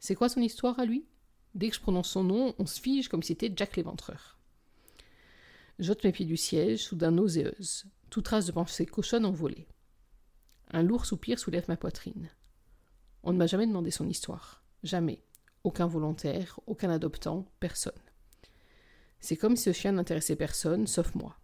C'est 0.00 0.14
quoi 0.14 0.28
son 0.28 0.40
histoire 0.40 0.78
à 0.78 0.84
lui? 0.84 1.06
Dès 1.54 1.70
que 1.70 1.76
je 1.76 1.80
prononce 1.80 2.10
son 2.10 2.24
nom, 2.24 2.54
on 2.58 2.66
se 2.66 2.80
fige 2.80 3.08
comme 3.08 3.22
si 3.22 3.28
c'était 3.28 3.52
Jack 3.54 3.76
l'éventreur. 3.76 4.38
J'ôte 5.78 6.04
mes 6.04 6.12
pieds 6.12 6.26
du 6.26 6.36
siège, 6.36 6.84
soudain 6.84 7.10
nauséeuse, 7.10 7.86
toute 8.10 8.24
trace 8.24 8.46
de 8.46 8.52
pensée 8.52 8.86
cochonne 8.86 9.24
envolée. 9.24 9.66
Un 10.70 10.82
lourd 10.82 11.06
soupir 11.06 11.38
soulève 11.38 11.64
ma 11.68 11.76
poitrine. 11.76 12.30
On 13.22 13.32
ne 13.32 13.38
m'a 13.38 13.46
jamais 13.46 13.66
demandé 13.66 13.90
son 13.90 14.08
histoire. 14.08 14.62
Jamais. 14.82 15.22
Aucun 15.64 15.86
volontaire, 15.86 16.60
aucun 16.66 16.90
adoptant, 16.90 17.50
personne. 17.58 17.92
C'est 19.20 19.36
comme 19.36 19.56
si 19.56 19.64
ce 19.64 19.72
chien 19.72 19.92
n'intéressait 19.92 20.36
personne, 20.36 20.86
sauf 20.86 21.14
moi. 21.14 21.36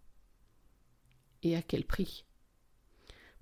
Et 1.43 1.55
à 1.55 1.61
quel 1.61 1.85
prix? 1.85 2.25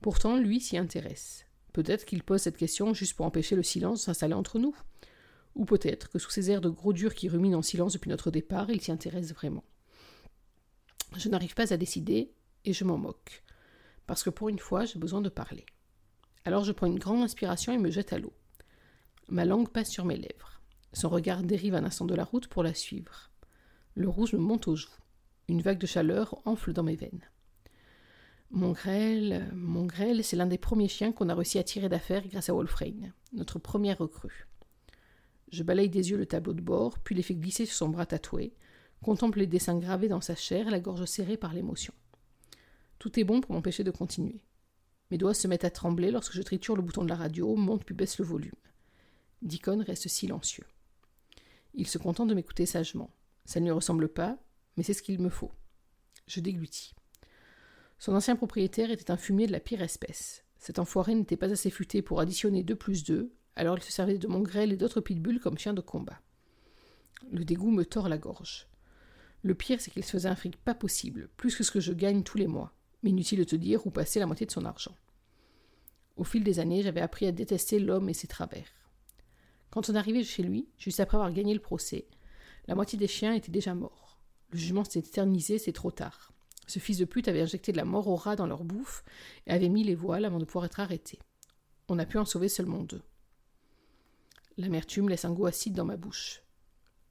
Pourtant, 0.02 0.38
lui 0.38 0.60
s'y 0.60 0.78
intéresse. 0.78 1.46
Peut-être 1.74 2.06
qu'il 2.06 2.24
pose 2.24 2.42
cette 2.42 2.58
question 2.58 2.94
juste 2.94 3.16
pour 3.16 3.26
empêcher 3.26 3.56
le 3.56 3.64
silence 3.64 4.00
de 4.00 4.04
s'installer 4.06 4.34
entre 4.34 4.60
nous. 4.60 4.76
Ou 5.56 5.66
peut-être 5.66 6.10
que 6.10 6.20
sous 6.20 6.32
ces 6.32 6.50
airs 6.50 6.62
de 6.62 6.70
gros 6.70 6.94
dur 6.94 7.14
qui 7.14 7.30
ruminent 7.30 7.60
en 7.60 7.62
silence 7.62 7.94
depuis 7.94 8.10
notre 8.10 8.32
départ, 8.32 8.70
il 8.72 8.82
s'y 8.82 8.92
intéresse 8.92 9.34
vraiment. 9.34 9.64
Je 11.16 11.30
n'arrive 11.30 11.54
pas 11.54 11.72
à 11.74 11.78
décider, 11.78 12.34
et 12.66 12.74
je 12.74 12.84
m'en 12.84 12.98
moque. 12.98 13.44
Parce 14.08 14.24
que 14.24 14.30
pour 14.30 14.50
une 14.50 14.60
fois, 14.60 14.86
j'ai 14.86 15.00
besoin 15.00 15.22
de 15.22 15.30
parler. 15.30 15.66
Alors 16.46 16.64
je 16.64 16.72
prends 16.72 16.88
une 16.88 17.00
grande 17.00 17.24
inspiration 17.24 17.72
et 17.74 17.78
me 17.78 17.90
jette 17.90 18.14
à 18.14 18.18
l'eau. 18.18 18.34
Ma 19.30 19.46
langue 19.46 19.70
passe 19.70 19.90
sur 19.90 20.06
mes 20.06 20.18
lèvres. 20.18 20.62
Son 20.92 21.10
regard 21.10 21.44
dérive 21.44 21.76
un 21.76 21.86
instant 21.86 22.06
de 22.06 22.16
la 22.16 22.26
route 22.26 22.48
pour 22.48 22.64
la 22.64 22.74
suivre. 22.74 23.32
Le 23.96 24.10
rouge 24.10 24.34
me 24.34 24.40
monte 24.40 24.68
aux 24.68 24.76
joues. 24.76 24.90
Une 25.48 25.62
vague 25.62 25.80
de 25.80 25.88
chaleur 25.88 26.42
enfle 26.46 26.74
dans 26.74 26.84
mes 26.84 26.96
veines. 26.96 27.24
Mon 28.52 28.72
grêle, 28.72 29.50
mon 29.56 29.86
grêle, 29.86 30.24
c'est 30.24 30.36
l'un 30.36 30.46
des 30.46 30.58
premiers 30.58 30.88
chiens 30.88 31.12
qu'on 31.12 31.30
a 31.30 31.36
réussi 31.36 31.58
à 31.58 31.64
tirer 31.64 31.90
d'affaire 31.90 32.28
grâce 32.28 32.50
à 32.50 32.54
Wolfrain, 32.54 33.12
notre 33.32 33.58
première 33.58 33.98
recrue. 33.98 34.48
Je 35.52 35.64
balaye 35.64 35.90
des 35.90 36.12
yeux 36.12 36.18
le 36.18 36.28
tableau 36.28 36.54
de 36.54 36.62
bord, 36.62 37.00
puis 37.00 37.16
les 37.16 37.24
fais 37.24 37.34
glisser 37.34 37.66
sur 37.66 37.76
son 37.76 37.90
bras 37.90 38.06
tatoué, 38.06 38.54
contemple 39.02 39.40
les 39.40 39.48
dessins 39.48 39.78
gravés 39.80 40.08
dans 40.08 40.22
sa 40.22 40.36
chair, 40.36 40.70
la 40.70 40.80
gorge 40.80 41.06
serrée 41.06 41.38
par 41.38 41.54
l'émotion. 41.54 41.94
Tout 43.00 43.20
est 43.20 43.24
bon 43.24 43.42
pour 43.42 43.54
m'empêcher 43.54 43.84
de 43.84 43.92
continuer. 43.92 44.44
Mes 45.14 45.20
doigts 45.20 45.36
se 45.36 45.48
mettent 45.48 45.64
à 45.64 45.70
trembler 45.70 46.10
lorsque 46.10 46.34
je 46.34 46.42
triture 46.42 46.76
le 46.76 46.82
bouton 46.82 47.04
de 47.04 47.10
la 47.10 47.16
radio, 47.16 47.56
monte 47.56 47.86
puis 47.86 47.94
baisse 47.94 48.18
le 48.18 48.26
volume. 48.26 48.50
Deacon 49.44 49.84
reste 49.86 50.08
silencieux. 50.08 50.66
Il 51.76 51.86
se 51.86 52.00
contente 52.00 52.30
de 52.30 52.34
m'écouter 52.34 52.66
sagement. 52.66 53.12
Ça 53.46 53.60
ne 53.60 53.66
lui 53.66 53.72
ressemble 53.72 54.10
pas, 54.10 54.40
mais 54.76 54.82
c'est 54.82 54.96
ce 54.96 55.04
qu'il 55.04 55.22
me 55.22 55.30
faut. 55.30 55.52
Je 56.26 56.40
déglutis. 56.40 56.96
Son 58.00 58.16
ancien 58.16 58.36
propriétaire 58.36 58.90
était 58.90 59.12
un 59.12 59.18
fumier 59.18 59.46
de 59.46 59.52
la 59.52 59.60
pire 59.60 59.84
espèce. 59.84 60.46
Cet 60.58 60.80
enfoiré 60.80 61.14
n'était 61.14 61.38
pas 61.38 61.52
assez 61.52 61.70
futé 61.70 62.02
pour 62.02 62.20
additionner 62.20 62.64
2 62.64 62.76
plus 62.76 63.04
2, 63.04 63.32
alors 63.56 63.78
il 63.78 63.84
se 63.84 63.92
servait 63.92 64.18
de 64.18 64.28
mon 64.28 64.40
grêle 64.40 64.72
et 64.72 64.78
d'autres 64.78 65.00
pitbulls 65.00 65.40
comme 65.40 65.60
chien 65.60 65.76
de 65.76 65.82
combat. 65.82 66.22
Le 67.32 67.46
dégoût 67.46 67.70
me 67.70 67.86
tord 67.86 68.10
la 68.10 68.18
gorge. 68.18 68.68
Le 69.44 69.54
pire, 69.54 69.80
c'est 69.80 69.92
qu'il 69.92 70.04
se 70.04 70.10
faisait 70.10 70.30
un 70.30 70.36
fric 70.36 70.58
pas 70.58 70.74
possible, 70.74 71.30
plus 71.38 71.56
que 71.56 71.64
ce 71.64 71.70
que 71.70 71.82
je 71.82 71.94
gagne 71.94 72.24
tous 72.24 72.40
les 72.40 72.48
mois, 72.48 72.74
mais 73.04 73.12
inutile 73.12 73.38
de 73.38 73.44
te 73.44 73.56
dire 73.56 73.86
où 73.86 73.92
passer 73.92 74.20
la 74.20 74.26
moitié 74.26 74.48
de 74.48 74.52
son 74.52 74.66
argent. 74.66 74.96
Au 76.16 76.24
fil 76.24 76.44
des 76.44 76.60
années, 76.60 76.84
j'avais 76.84 77.02
appris 77.02 77.26
à 77.26 77.32
détester 77.32 77.80
l'homme 77.80 78.10
et 78.10 78.14
ses 78.14 78.28
travers. 78.28 78.68
Quand 79.72 79.90
on 79.90 79.96
arrivait 79.96 80.24
chez 80.24 80.44
lui, 80.44 80.70
juste 80.78 81.00
après 81.00 81.18
avoir 81.18 81.34
gagné 81.34 81.54
le 81.54 81.60
procès, 81.60 82.08
la 82.68 82.76
moitié 82.76 82.98
des 82.98 83.08
chiens 83.08 83.34
étaient 83.34 83.52
déjà 83.52 83.74
morts. 83.74 84.20
Le 84.52 84.58
jugement 84.60 84.84
s'était 84.84 85.08
éternisé, 85.08 85.58
c'est 85.58 85.74
trop 85.74 85.92
tard. 85.92 86.32
Ce 86.68 86.80
fils 86.80 86.98
de 87.00 87.06
pute 87.06 87.28
avait 87.28 87.42
injecté 87.42 87.72
de 87.72 87.78
la 87.78 87.86
mort 87.86 88.08
aux 88.08 88.16
rats 88.16 88.36
dans 88.36 88.48
leur 88.48 88.64
bouffe 88.64 89.04
et 89.48 89.52
avait 89.52 89.70
mis 89.70 89.84
les 89.84 89.96
voiles 89.96 90.26
avant 90.26 90.40
de 90.40 90.46
pouvoir 90.46 90.66
être 90.66 90.80
arrêté. 90.80 91.20
On 91.90 92.00
a 92.00 92.06
pu 92.06 92.18
en 92.18 92.26
sauver 92.26 92.50
seulement 92.50 92.84
deux. 92.84 93.02
L'amertume 94.58 95.10
laisse 95.10 95.26
un 95.26 95.34
goût 95.34 95.48
acide 95.48 95.74
dans 95.74 95.86
ma 95.86 95.98
bouche. 95.98 96.44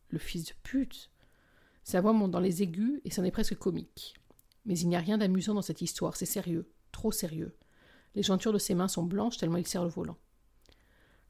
Le 0.09 0.19
fils 0.19 0.45
de 0.45 0.53
pute 0.63 1.11
Sa 1.83 2.01
voix 2.01 2.13
monte 2.13 2.31
dans 2.31 2.41
les 2.41 2.63
aigus 2.63 3.01
et 3.05 3.11
c'en 3.11 3.25
est 3.25 3.33
presque 3.33 3.57
comique. 3.57 4.15
Mais 4.65 4.79
il 4.79 4.89
n'y 4.89 4.97
a 4.97 5.01
rien 5.01 5.19
d'amusant 5.19 5.55
dans 5.55 5.63
cette 5.63 5.83
histoire, 5.83 6.17
c'est 6.17 6.27
sérieux, 6.27 6.71
trop 6.93 7.11
sérieux. 7.11 7.57
Les 8.15 8.23
jointures 8.23 8.53
de 8.53 8.59
ses 8.59 8.75
mains 8.75 8.89
sont 8.89 9.05
blanches 9.05 9.39
tellement 9.39 9.57
il 9.57 9.67
serre 9.67 9.85
le 9.85 9.91
volant. 9.91 10.19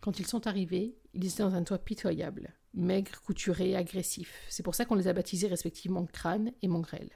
Quand 0.00 0.18
ils 0.18 0.26
sont 0.26 0.46
arrivés, 0.46 0.96
ils 1.14 1.26
étaient 1.26 1.44
dans 1.44 1.54
un 1.54 1.62
toit 1.62 1.78
pitoyable, 1.78 2.54
maigre, 2.74 3.20
couturé, 3.22 3.76
agressif. 3.76 4.44
C'est 4.48 4.64
pour 4.64 4.74
ça 4.74 4.84
qu'on 4.84 4.96
les 4.96 5.06
a 5.06 5.12
baptisés 5.12 5.46
respectivement 5.46 6.06
Crâne 6.06 6.52
et 6.60 6.68
Mongrel. 6.68 7.10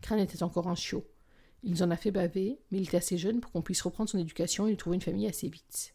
Crâne 0.00 0.20
était 0.20 0.42
encore 0.42 0.68
un 0.68 0.74
chiot. 0.74 1.06
Il 1.62 1.82
en 1.82 1.90
a 1.90 1.96
fait 1.96 2.10
baver, 2.10 2.60
mais 2.70 2.78
il 2.78 2.84
était 2.84 2.96
assez 2.96 3.18
jeune 3.18 3.40
pour 3.40 3.52
qu'on 3.52 3.62
puisse 3.62 3.82
reprendre 3.82 4.08
son 4.08 4.18
éducation 4.18 4.66
et 4.66 4.70
lui 4.70 4.76
trouver 4.76 4.96
une 4.96 5.02
famille 5.02 5.26
assez 5.26 5.48
vite. 5.48 5.94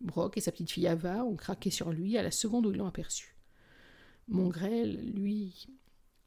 Brock 0.00 0.36
et 0.36 0.40
sa 0.40 0.52
petite 0.52 0.70
fille 0.70 0.86
Ava 0.86 1.24
ont 1.24 1.36
craqué 1.36 1.70
sur 1.70 1.90
lui 1.90 2.18
à 2.18 2.22
la 2.22 2.30
seconde 2.30 2.66
où 2.66 2.70
ils 2.70 2.76
l'ont 2.76 2.86
aperçu. 2.86 3.36
Mongrel, 4.28 5.10
lui. 5.12 5.66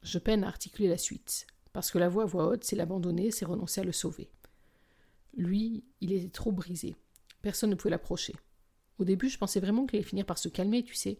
Je 0.02 0.18
peine 0.18 0.44
à 0.44 0.48
articuler 0.48 0.88
la 0.88 0.98
suite, 0.98 1.46
parce 1.72 1.90
que 1.90 1.98
la 1.98 2.08
voix 2.08 2.24
à 2.24 2.26
voix 2.26 2.48
haute, 2.48 2.64
c'est 2.64 2.76
l'abandonner, 2.76 3.30
c'est 3.30 3.44
renoncer 3.44 3.80
à 3.80 3.84
le 3.84 3.92
sauver. 3.92 4.30
Lui, 5.36 5.84
il 6.00 6.12
était 6.12 6.30
trop 6.30 6.52
brisé. 6.52 6.96
Personne 7.42 7.70
ne 7.70 7.74
pouvait 7.74 7.90
l'approcher. 7.90 8.34
Au 8.98 9.04
début, 9.04 9.28
je 9.28 9.38
pensais 9.38 9.60
vraiment 9.60 9.86
qu'il 9.86 9.98
allait 9.98 10.08
finir 10.08 10.26
par 10.26 10.38
se 10.38 10.48
calmer, 10.48 10.82
tu 10.82 10.94
sais. 10.94 11.18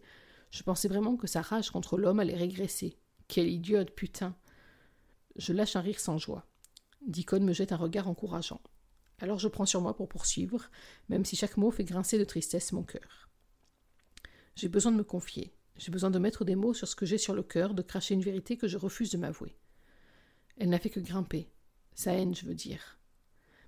Je 0.51 0.63
pensais 0.63 0.87
vraiment 0.87 1.15
que 1.15 1.27
sa 1.27 1.41
rage 1.41 1.69
contre 1.69 1.97
l'homme 1.97 2.19
allait 2.19 2.35
régresser. 2.35 2.97
Quel 3.27 3.47
idiote, 3.47 3.91
putain. 3.91 4.35
Je 5.35 5.53
lâche 5.53 5.75
un 5.75 5.81
rire 5.81 5.99
sans 5.99 6.17
joie. 6.17 6.47
Deacon 7.05 7.41
me 7.41 7.53
jette 7.53 7.71
un 7.71 7.77
regard 7.77 8.07
encourageant. 8.07 8.61
Alors 9.19 9.39
je 9.39 9.47
prends 9.47 9.65
sur 9.65 9.81
moi 9.81 9.95
pour 9.95 10.09
poursuivre, 10.09 10.69
même 11.09 11.25
si 11.25 11.35
chaque 11.35 11.57
mot 11.57 11.71
fait 11.71 11.83
grincer 11.83 12.17
de 12.17 12.23
tristesse 12.23 12.71
mon 12.71 12.83
cœur. 12.83 13.29
J'ai 14.55 14.67
besoin 14.67 14.91
de 14.91 14.97
me 14.97 15.03
confier. 15.03 15.53
J'ai 15.77 15.91
besoin 15.91 16.09
de 16.09 16.19
mettre 16.19 16.43
des 16.43 16.55
mots 16.55 16.73
sur 16.73 16.87
ce 16.87 16.95
que 16.95 17.05
j'ai 17.05 17.17
sur 17.19 17.35
le 17.35 17.43
cœur, 17.43 17.73
de 17.73 17.81
cracher 17.83 18.15
une 18.15 18.21
vérité 18.21 18.57
que 18.57 18.67
je 18.67 18.77
refuse 18.77 19.11
de 19.11 19.17
m'avouer. 19.17 19.55
Elle 20.57 20.69
n'a 20.69 20.79
fait 20.79 20.89
que 20.89 20.99
grimper. 20.99 21.51
Sa 21.93 22.13
haine, 22.13 22.33
je 22.33 22.45
veux 22.45 22.55
dire. 22.55 22.99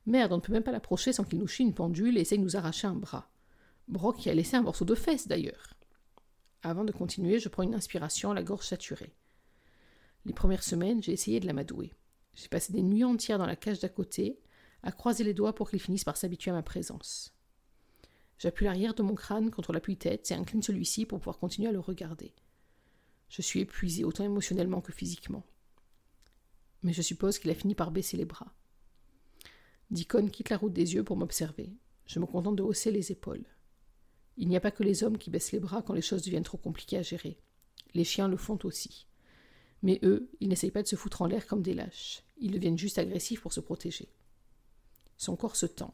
Merde, 0.10 0.34
on 0.34 0.38
ne 0.38 0.42
peut 0.42 0.52
même 0.52 0.64
pas 0.64 0.72
l'approcher 0.72 1.14
sans 1.14 1.24
qu'il 1.24 1.38
nous 1.38 1.46
chie 1.46 1.62
une 1.62 1.76
pendule 1.76 2.18
et 2.18 2.22
essaye 2.22 2.40
de 2.40 2.44
nous 2.44 2.58
arracher 2.58 2.88
un 2.88 2.96
bras. 2.96 3.30
Brock 3.88 4.26
y 4.26 4.30
a 4.32 4.34
laissé 4.34 4.58
un 4.58 4.64
morceau 4.64 4.84
de 4.84 4.96
fesse, 4.96 5.28
d'ailleurs. 5.28 5.76
Avant 6.64 6.84
de 6.84 6.92
continuer, 6.92 7.38
je 7.38 7.48
prends 7.48 7.62
une 7.62 7.76
inspiration, 7.76 8.34
la 8.34 8.42
gorge 8.42 8.66
saturée. 8.66 9.14
Les 10.26 10.34
premières 10.34 10.64
semaines, 10.64 11.04
j'ai 11.04 11.12
essayé 11.12 11.40
de 11.40 11.46
l'amadouer. 11.46 11.94
J'ai 12.34 12.48
passé 12.48 12.74
des 12.74 12.82
nuits 12.82 13.04
entières 13.04 13.38
dans 13.38 13.46
la 13.46 13.56
cage 13.56 13.82
d'à 13.82 13.88
côté, 13.88 14.40
à 14.82 14.92
croiser 14.92 15.24
les 15.24 15.36
doigts 15.36 15.54
pour 15.54 15.70
qu'il 15.70 15.80
finisse 15.80 16.06
par 16.06 16.18
s'habituer 16.18 16.50
à 16.50 16.56
ma 16.56 16.64
présence. 16.64 17.36
J'appuie 18.40 18.66
l'arrière 18.66 18.96
de 18.96 19.04
mon 19.04 19.14
crâne 19.14 19.52
contre 19.52 19.74
l'appui-tête 19.74 20.32
et 20.32 20.34
incline 20.34 20.64
celui-ci 20.64 21.06
pour 21.06 21.20
pouvoir 21.20 21.38
continuer 21.38 21.70
à 21.70 21.72
le 21.72 21.80
regarder. 21.80 22.34
Je 23.30 23.44
suis 23.44 23.60
épuisé 23.60 24.04
autant 24.04 24.24
émotionnellement 24.24 24.82
que 24.82 24.92
physiquement. 24.92 25.46
Mais 26.82 26.94
je 26.94 27.04
suppose 27.04 27.38
qu'il 27.38 27.52
a 27.52 27.56
fini 27.56 27.76
par 27.76 27.92
baisser 27.92 28.18
les 28.18 28.26
bras. 28.26 28.56
Deacon 29.92 30.28
quitte 30.28 30.50
la 30.50 30.58
route 30.58 30.74
des 30.74 30.94
yeux 30.94 31.04
pour 31.04 31.18
m'observer. 31.18 31.72
Je 32.06 32.20
me 32.20 32.26
contente 32.26 32.56
de 32.56 32.64
hausser 32.64 32.92
les 32.92 33.12
épaules. 33.12 33.46
Il 34.38 34.48
n'y 34.48 34.56
a 34.56 34.62
pas 34.62 34.72
que 34.72 34.84
les 34.84 35.04
hommes 35.04 35.18
qui 35.18 35.30
baissent 35.30 35.52
les 35.52 35.60
bras 35.60 35.82
quand 35.82 35.94
les 35.94 36.02
choses 36.02 36.22
deviennent 36.22 36.44
trop 36.44 36.58
compliquées 36.58 36.98
à 36.98 37.02
gérer. 37.02 37.40
Les 37.94 38.04
chiens 38.04 38.28
le 38.28 38.38
font 38.38 38.60
aussi. 38.64 39.08
Mais 39.82 40.00
eux, 40.04 40.30
ils 40.40 40.50
n'essayent 40.50 40.72
pas 40.72 40.84
de 40.84 40.88
se 40.88 40.96
foutre 40.96 41.22
en 41.22 41.26
l'air 41.26 41.48
comme 41.48 41.62
des 41.62 41.74
lâches. 41.74 42.24
Ils 42.38 42.52
deviennent 42.52 42.78
juste 42.78 43.00
agressifs 43.00 43.42
pour 43.42 43.54
se 43.54 43.60
protéger. 43.60 44.10
Son 45.18 45.36
corps 45.36 45.56
se 45.56 45.66
tend. 45.66 45.94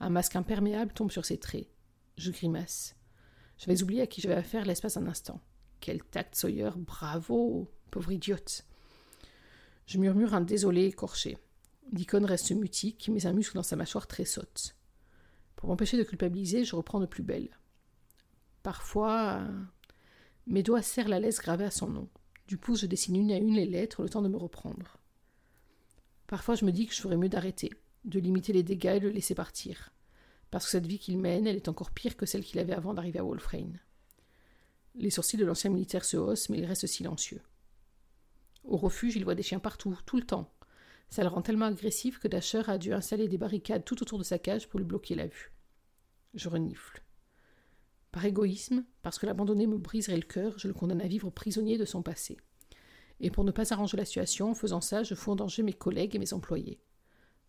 Un 0.00 0.10
masque 0.10 0.36
imperméable 0.36 0.92
tombe 0.92 1.12
sur 1.12 1.24
ses 1.24 1.38
traits. 1.38 1.68
Je 2.16 2.30
grimace. 2.30 2.96
J'avais 3.58 3.82
oublié 3.82 4.02
à 4.02 4.06
qui 4.06 4.20
j'avais 4.20 4.34
affaire 4.34 4.64
l'espace 4.64 4.96
un 4.96 5.06
instant. 5.06 5.40
Quel 5.80 6.02
tact, 6.02 6.34
Sawyer 6.34 6.70
Bravo 6.76 7.70
Pauvre 7.90 8.12
idiote 8.12 8.64
Je 9.86 9.98
murmure 9.98 10.34
un 10.34 10.40
désolé 10.40 10.86
écorché. 10.86 11.38
Deacon 11.92 12.24
reste 12.24 12.50
mutique, 12.52 13.10
mais 13.12 13.26
un 13.26 13.32
muscle 13.32 13.54
dans 13.54 13.62
sa 13.62 13.76
mâchoire 13.76 14.06
tressaute. 14.06 14.76
Pour 15.54 15.68
m'empêcher 15.68 15.96
de 15.96 16.02
culpabiliser, 16.02 16.64
je 16.64 16.76
reprends 16.76 17.00
de 17.00 17.06
plus 17.06 17.22
belle. 17.22 17.48
Parfois, 18.62 19.46
mes 20.46 20.62
doigts 20.62 20.82
serrent 20.82 21.08
la 21.08 21.20
laisse 21.20 21.40
gravée 21.40 21.64
à 21.64 21.70
son 21.70 21.88
nom. 21.88 22.08
Du 22.48 22.58
pouce, 22.58 22.80
je 22.80 22.86
dessine 22.86 23.16
une 23.16 23.32
à 23.32 23.36
une 23.36 23.54
les 23.54 23.66
lettres, 23.66 24.02
le 24.02 24.08
temps 24.08 24.22
de 24.22 24.28
me 24.28 24.36
reprendre. 24.36 24.98
Parfois, 26.26 26.56
je 26.56 26.64
me 26.64 26.72
dis 26.72 26.86
que 26.86 26.94
je 26.94 27.00
ferais 27.00 27.16
mieux 27.16 27.28
d'arrêter, 27.28 27.72
de 28.04 28.20
limiter 28.20 28.52
les 28.52 28.62
dégâts 28.62 28.96
et 28.96 29.00
de 29.00 29.08
le 29.08 29.14
laisser 29.14 29.34
partir. 29.34 29.90
Parce 30.50 30.64
que 30.64 30.70
cette 30.70 30.86
vie 30.86 30.98
qu'il 30.98 31.18
mène, 31.18 31.46
elle 31.46 31.56
est 31.56 31.68
encore 31.68 31.90
pire 31.90 32.16
que 32.16 32.26
celle 32.26 32.44
qu'il 32.44 32.58
avait 32.58 32.72
avant 32.72 32.94
d'arriver 32.94 33.18
à 33.18 33.24
Wolfrain. 33.24 33.72
Les 34.94 35.10
sourcils 35.10 35.36
de 35.36 35.44
l'ancien 35.44 35.70
militaire 35.70 36.04
se 36.04 36.16
haussent, 36.16 36.48
mais 36.48 36.58
il 36.58 36.64
reste 36.64 36.86
silencieux. 36.86 37.42
Au 38.64 38.76
refuge, 38.76 39.16
il 39.16 39.24
voit 39.24 39.34
des 39.34 39.42
chiens 39.42 39.58
partout, 39.58 39.96
tout 40.06 40.16
le 40.16 40.24
temps. 40.24 40.50
Ça 41.08 41.22
le 41.22 41.28
rend 41.28 41.42
tellement 41.42 41.66
agressif 41.66 42.18
que 42.18 42.28
Dasher 42.28 42.62
a 42.66 42.78
dû 42.78 42.92
installer 42.92 43.28
des 43.28 43.38
barricades 43.38 43.84
tout 43.84 44.02
autour 44.02 44.18
de 44.18 44.24
sa 44.24 44.38
cage 44.38 44.68
pour 44.68 44.78
lui 44.78 44.86
bloquer 44.86 45.14
la 45.14 45.26
vue. 45.26 45.52
Je 46.34 46.48
renifle. 46.48 47.02
Par 48.12 48.24
égoïsme, 48.24 48.84
parce 49.02 49.18
que 49.18 49.26
l'abandonner 49.26 49.66
me 49.66 49.78
briserait 49.78 50.16
le 50.16 50.22
cœur, 50.22 50.58
je 50.58 50.68
le 50.68 50.74
condamne 50.74 51.00
à 51.00 51.06
vivre 51.06 51.30
prisonnier 51.30 51.78
de 51.78 51.84
son 51.84 52.02
passé. 52.02 52.38
Et 53.20 53.30
pour 53.30 53.44
ne 53.44 53.50
pas 53.50 53.72
arranger 53.72 53.96
la 53.96 54.04
situation, 54.04 54.50
en 54.50 54.54
faisant 54.54 54.80
ça, 54.80 55.02
je 55.02 55.14
fous 55.14 55.32
en 55.32 55.36
danger 55.36 55.62
mes 55.62 55.72
collègues 55.72 56.14
et 56.16 56.18
mes 56.18 56.32
employés. 56.32 56.80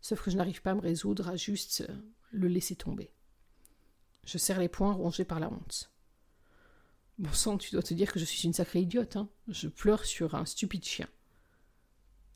Sauf 0.02 0.22
que 0.22 0.32
je 0.32 0.38
n'arrive 0.38 0.62
pas 0.62 0.72
à 0.72 0.76
me 0.76 0.82
résoudre 0.82 1.28
à 1.28 1.36
juste 1.36 1.86
euh, 1.90 1.96
le 2.32 2.48
laisser 2.48 2.76
tomber. 2.76 3.12
Je 4.24 4.38
serre 4.38 4.60
les 4.60 4.70
poings 4.70 4.94
rongés 4.94 5.26
par 5.26 5.40
la 5.40 5.52
honte. 5.52 5.92
Bon 7.18 7.34
sang, 7.34 7.58
tu 7.58 7.72
dois 7.72 7.82
te 7.82 7.94
dire 7.94 8.12
que 8.12 8.20
je 8.20 8.26
suis 8.26 8.44
une 8.44 8.54
sacrée 8.54 8.82
idiote, 8.82 9.16
hein. 9.16 9.30
Je 9.48 9.68
pleure 9.68 10.06
sur 10.06 10.36
un 10.36 10.46
stupide 10.46 10.86
chien. 10.86 11.08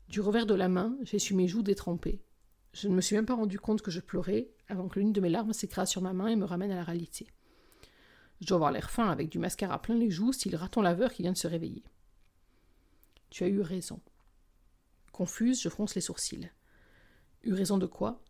Du 0.08 0.20
revers 0.20 0.46
de 0.46 0.54
la 0.54 0.68
main, 0.68 0.96
j'essuie 1.02 1.34
mes 1.34 1.48
joues 1.48 1.62
détrempées. 1.62 2.22
Je 2.72 2.88
ne 2.88 2.94
me 2.94 3.00
suis 3.00 3.16
même 3.16 3.26
pas 3.26 3.34
rendu 3.34 3.58
compte 3.58 3.82
que 3.82 3.90
je 3.90 4.00
pleurais 4.00 4.50
avant 4.68 4.88
que 4.88 4.98
l'une 4.98 5.12
de 5.12 5.20
mes 5.20 5.28
larmes 5.28 5.52
s'écrase 5.52 5.90
sur 5.90 6.02
ma 6.02 6.12
main 6.12 6.28
et 6.28 6.36
me 6.36 6.44
ramène 6.44 6.70
à 6.70 6.76
la 6.76 6.84
réalité. 6.84 7.26
Je 8.40 8.46
dois 8.46 8.56
avoir 8.56 8.72
l'air 8.72 8.90
fin 8.90 9.08
avec 9.08 9.28
du 9.28 9.38
mascara 9.38 9.80
plein 9.80 9.94
les 9.94 10.10
joues, 10.10 10.32
style 10.32 10.56
raton 10.56 10.82
laveur 10.82 11.12
qui 11.12 11.22
vient 11.22 11.32
de 11.32 11.36
se 11.36 11.46
réveiller. 11.46 11.84
Tu 13.30 13.44
as 13.44 13.48
eu 13.48 13.60
raison. 13.60 14.00
Confuse, 15.12 15.62
je 15.62 15.68
fronce 15.68 15.94
les 15.94 16.00
sourcils. 16.00 16.50
Eu 17.44 17.52
raison 17.52 17.78
de 17.78 17.86
quoi? 17.86 18.22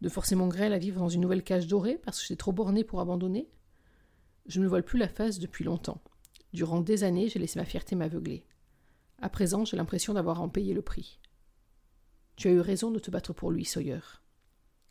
De 0.00 0.08
forcer 0.08 0.34
mon 0.34 0.48
grêle 0.48 0.72
à 0.72 0.78
vivre 0.78 1.00
dans 1.00 1.08
une 1.08 1.20
nouvelle 1.20 1.42
cage 1.42 1.66
dorée 1.66 1.98
parce 1.98 2.20
que 2.20 2.26
j'ai 2.26 2.36
trop 2.36 2.52
borné 2.52 2.84
pour 2.84 3.00
abandonner? 3.00 3.48
Je 4.46 4.58
ne 4.58 4.64
me 4.64 4.68
voile 4.68 4.84
plus 4.84 4.98
la 4.98 5.08
face 5.08 5.38
depuis 5.38 5.64
longtemps. 5.64 6.02
Durant 6.52 6.80
des 6.80 7.02
années, 7.02 7.28
j'ai 7.28 7.38
laissé 7.38 7.58
ma 7.58 7.64
fierté 7.64 7.96
m'aveugler. 7.96 8.44
À 9.20 9.28
présent, 9.28 9.64
j'ai 9.64 9.76
l'impression 9.76 10.14
d'avoir 10.14 10.42
en 10.42 10.48
payé 10.48 10.74
le 10.74 10.82
prix. 10.82 11.20
Tu 12.36 12.48
as 12.48 12.52
eu 12.52 12.60
raison 12.60 12.90
de 12.90 12.98
te 12.98 13.10
battre 13.10 13.32
pour 13.32 13.50
lui, 13.50 13.64
Sawyer. 13.64 14.00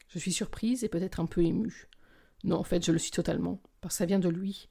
Je 0.08 0.20
suis 0.20 0.34
surprise 0.34 0.84
et 0.84 0.90
peut-être 0.90 1.20
un 1.20 1.26
peu 1.26 1.44
émue. 1.44 1.90
Non, 2.44 2.58
en 2.58 2.64
fait, 2.64 2.84
je 2.86 2.92
le 2.92 2.98
suis 2.98 3.12
totalement, 3.12 3.62
parce 3.82 3.96
que 3.96 3.98
ça 4.00 4.06
vient 4.06 4.20
de 4.20 4.30
lui, 4.30 4.68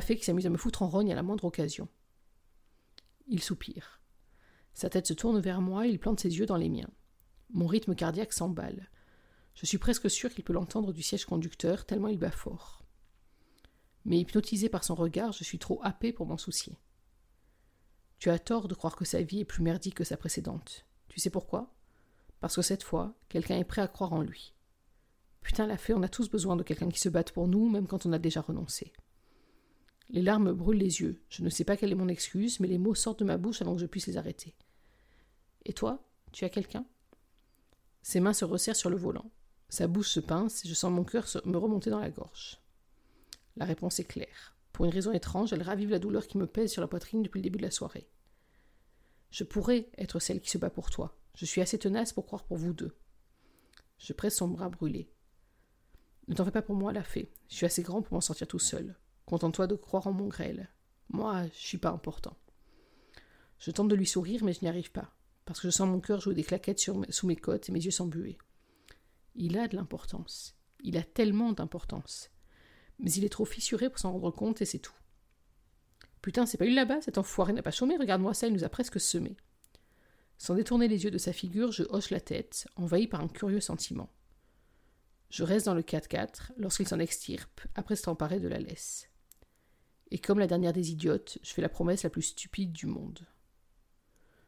fait 0.00 0.16
qui 0.16 0.24
s'amuse 0.24 0.46
à 0.46 0.50
me 0.50 0.56
foutre 0.56 0.82
en 0.82 0.88
rogne 0.88 1.12
à 1.12 1.14
la 1.14 1.22
moindre 1.22 1.44
occasion. 1.44 1.88
Il 3.28 3.42
soupire. 3.42 4.00
Sa 4.74 4.90
tête 4.90 5.06
se 5.06 5.14
tourne 5.14 5.40
vers 5.40 5.60
moi 5.60 5.86
et 5.86 5.90
il 5.90 5.98
plante 5.98 6.20
ses 6.20 6.38
yeux 6.38 6.46
dans 6.46 6.56
les 6.56 6.68
miens. 6.68 6.90
Mon 7.50 7.66
rythme 7.66 7.94
cardiaque 7.94 8.32
s'emballe. 8.32 8.90
Je 9.54 9.66
suis 9.66 9.78
presque 9.78 10.10
sûr 10.10 10.32
qu'il 10.32 10.44
peut 10.44 10.52
l'entendre 10.52 10.92
du 10.92 11.02
siège 11.02 11.24
conducteur, 11.24 11.84
tellement 11.84 12.08
il 12.08 12.18
bat 12.18 12.30
fort. 12.30 12.84
Mais 14.04 14.18
hypnotisé 14.18 14.68
par 14.68 14.84
son 14.84 14.94
regard, 14.94 15.32
je 15.32 15.44
suis 15.44 15.58
trop 15.58 15.80
happé 15.82 16.12
pour 16.12 16.26
m'en 16.26 16.38
soucier. 16.38 16.78
Tu 18.20 18.28
as 18.28 18.38
tort 18.38 18.68
de 18.68 18.74
croire 18.74 18.96
que 18.96 19.06
sa 19.06 19.22
vie 19.22 19.40
est 19.40 19.44
plus 19.46 19.62
merdique 19.62 19.94
que 19.94 20.04
sa 20.04 20.18
précédente. 20.18 20.84
Tu 21.08 21.18
sais 21.18 21.30
pourquoi? 21.30 21.72
Parce 22.40 22.54
que 22.54 22.60
cette 22.60 22.82
fois, 22.82 23.14
quelqu'un 23.30 23.56
est 23.56 23.64
prêt 23.64 23.80
à 23.80 23.88
croire 23.88 24.12
en 24.12 24.20
lui. 24.20 24.52
Putain, 25.40 25.66
la 25.66 25.78
fée, 25.78 25.94
on 25.94 26.02
a 26.02 26.08
tous 26.08 26.28
besoin 26.28 26.54
de 26.54 26.62
quelqu'un 26.62 26.90
qui 26.90 27.00
se 27.00 27.08
batte 27.08 27.32
pour 27.32 27.48
nous, 27.48 27.70
même 27.70 27.86
quand 27.86 28.04
on 28.04 28.12
a 28.12 28.18
déjà 28.18 28.42
renoncé. 28.42 28.92
Les 30.10 30.20
larmes 30.20 30.52
brûlent 30.52 30.76
les 30.76 31.00
yeux. 31.00 31.22
Je 31.30 31.42
ne 31.42 31.48
sais 31.48 31.64
pas 31.64 31.78
quelle 31.78 31.92
est 31.92 31.94
mon 31.94 32.08
excuse, 32.08 32.60
mais 32.60 32.68
les 32.68 32.76
mots 32.76 32.94
sortent 32.94 33.20
de 33.20 33.24
ma 33.24 33.38
bouche 33.38 33.62
avant 33.62 33.74
que 33.74 33.80
je 33.80 33.86
puisse 33.86 34.06
les 34.06 34.18
arrêter. 34.18 34.54
Et 35.64 35.72
toi, 35.72 36.06
tu 36.30 36.44
as 36.44 36.50
quelqu'un? 36.50 36.84
Ses 38.02 38.20
mains 38.20 38.34
se 38.34 38.44
resserrent 38.44 38.76
sur 38.76 38.90
le 38.90 38.98
volant. 38.98 39.30
Sa 39.70 39.86
bouche 39.86 40.10
se 40.10 40.20
pince 40.20 40.62
et 40.66 40.68
je 40.68 40.74
sens 40.74 40.92
mon 40.92 41.04
cœur 41.04 41.26
me 41.46 41.56
remonter 41.56 41.88
dans 41.88 42.00
la 42.00 42.10
gorge. 42.10 42.60
La 43.56 43.64
réponse 43.64 43.98
est 43.98 44.04
claire. 44.04 44.54
Pour 44.72 44.84
une 44.84 44.90
raison 44.90 45.12
étrange, 45.12 45.52
elle 45.52 45.62
ravive 45.62 45.90
la 45.90 45.98
douleur 45.98 46.26
qui 46.26 46.38
me 46.38 46.46
pèse 46.46 46.72
sur 46.72 46.80
la 46.80 46.88
poitrine 46.88 47.22
depuis 47.22 47.38
le 47.38 47.44
début 47.44 47.58
de 47.58 47.64
la 47.64 47.70
soirée. 47.70 48.08
Je 49.30 49.44
pourrais 49.44 49.88
être 49.98 50.18
celle 50.18 50.40
qui 50.40 50.50
se 50.50 50.58
bat 50.58 50.70
pour 50.70 50.90
toi. 50.90 51.16
Je 51.34 51.44
suis 51.44 51.60
assez 51.60 51.78
tenace 51.78 52.12
pour 52.12 52.26
croire 52.26 52.44
pour 52.44 52.56
vous 52.56 52.72
deux. 52.72 52.96
Je 53.98 54.12
presse 54.12 54.36
son 54.36 54.48
bras 54.48 54.68
brûlé. 54.68 55.10
Ne 56.28 56.34
t'en 56.34 56.44
fais 56.44 56.50
pas 56.50 56.62
pour 56.62 56.74
moi, 56.74 56.92
la 56.92 57.04
fée. 57.04 57.32
Je 57.48 57.56
suis 57.56 57.66
assez 57.66 57.82
grand 57.82 58.02
pour 58.02 58.14
m'en 58.14 58.20
sortir 58.20 58.48
tout 58.48 58.58
seul. 58.58 58.96
Contente-toi 59.26 59.66
de 59.66 59.74
croire 59.74 60.06
en 60.06 60.12
mon 60.12 60.28
grêle. 60.28 60.70
Moi, 61.08 61.46
je 61.48 61.66
suis 61.66 61.78
pas 61.78 61.90
important. 61.90 62.36
Je 63.58 63.70
tente 63.70 63.88
de 63.88 63.94
lui 63.94 64.06
sourire, 64.06 64.44
mais 64.44 64.52
je 64.52 64.60
n'y 64.62 64.68
arrive 64.68 64.90
pas 64.90 65.14
parce 65.50 65.58
que 65.58 65.68
je 65.68 65.72
sens 65.72 65.88
mon 65.88 65.98
cœur 65.98 66.20
jouer 66.20 66.36
des 66.36 66.44
claquettes 66.44 66.78
sous 66.78 67.26
mes 67.26 67.34
côtes 67.34 67.68
et 67.68 67.72
mes 67.72 67.84
yeux 67.84 67.90
s'embuer. 67.90 68.38
Il 69.34 69.58
a 69.58 69.66
de 69.66 69.74
l'importance. 69.74 70.56
Il 70.84 70.96
a 70.96 71.02
tellement 71.02 71.52
d'importance. 71.52 72.30
Mais 73.00 73.10
il 73.12 73.24
est 73.24 73.30
trop 73.30 73.44
fissuré 73.44 73.88
pour 73.88 73.98
s'en 73.98 74.12
rendre 74.12 74.30
compte 74.30 74.62
et 74.62 74.64
c'est 74.64 74.78
tout. 74.78 74.94
Putain, 76.22 76.46
c'est 76.46 76.58
pas 76.58 76.66
lui 76.66 76.74
là-bas, 76.74 77.00
cet 77.00 77.18
enfoiré 77.18 77.52
n'a 77.52 77.62
pas 77.62 77.70
chômé, 77.70 77.96
regarde-moi 77.96 78.34
ça, 78.34 78.46
il 78.46 78.52
nous 78.52 78.64
a 78.64 78.68
presque 78.68 79.00
semé. 79.00 79.36
Sans 80.36 80.54
détourner 80.54 80.88
les 80.88 81.04
yeux 81.04 81.10
de 81.10 81.18
sa 81.18 81.32
figure, 81.32 81.72
je 81.72 81.84
hoche 81.88 82.10
la 82.10 82.20
tête, 82.20 82.68
envahi 82.76 83.06
par 83.06 83.20
un 83.20 83.28
curieux 83.28 83.60
sentiment. 83.60 84.10
Je 85.30 85.44
reste 85.44 85.66
dans 85.66 85.74
le 85.74 85.82
4-4 85.82 86.52
lorsqu'il 86.56 86.88
s'en 86.88 86.98
extirpe, 86.98 87.60
après 87.74 87.96
s'être 87.96 88.08
emparé 88.08 88.40
de 88.40 88.48
la 88.48 88.58
laisse. 88.58 89.08
Et 90.10 90.18
comme 90.18 90.38
la 90.38 90.46
dernière 90.46 90.72
des 90.72 90.90
idiotes, 90.90 91.38
je 91.42 91.52
fais 91.52 91.62
la 91.62 91.68
promesse 91.68 92.02
la 92.02 92.10
plus 92.10 92.22
stupide 92.22 92.72
du 92.72 92.86
monde. 92.86 93.20